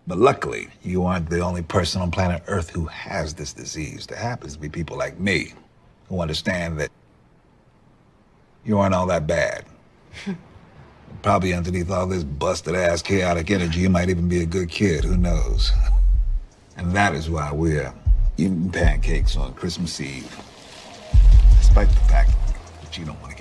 [0.08, 4.06] But luckily, you aren't the only person on planet Earth who has this disease.
[4.06, 5.52] There happens to be people like me
[6.08, 6.90] who understand that
[8.64, 9.66] you aren't all that bad.
[11.22, 15.04] Probably underneath all this busted ass chaotic energy, you might even be a good kid.
[15.04, 15.70] Who knows?
[16.78, 17.92] And that is why we're
[18.36, 20.32] eating pancakes on Christmas Eve,
[21.58, 22.30] despite the fact
[22.84, 23.37] that you don't want to.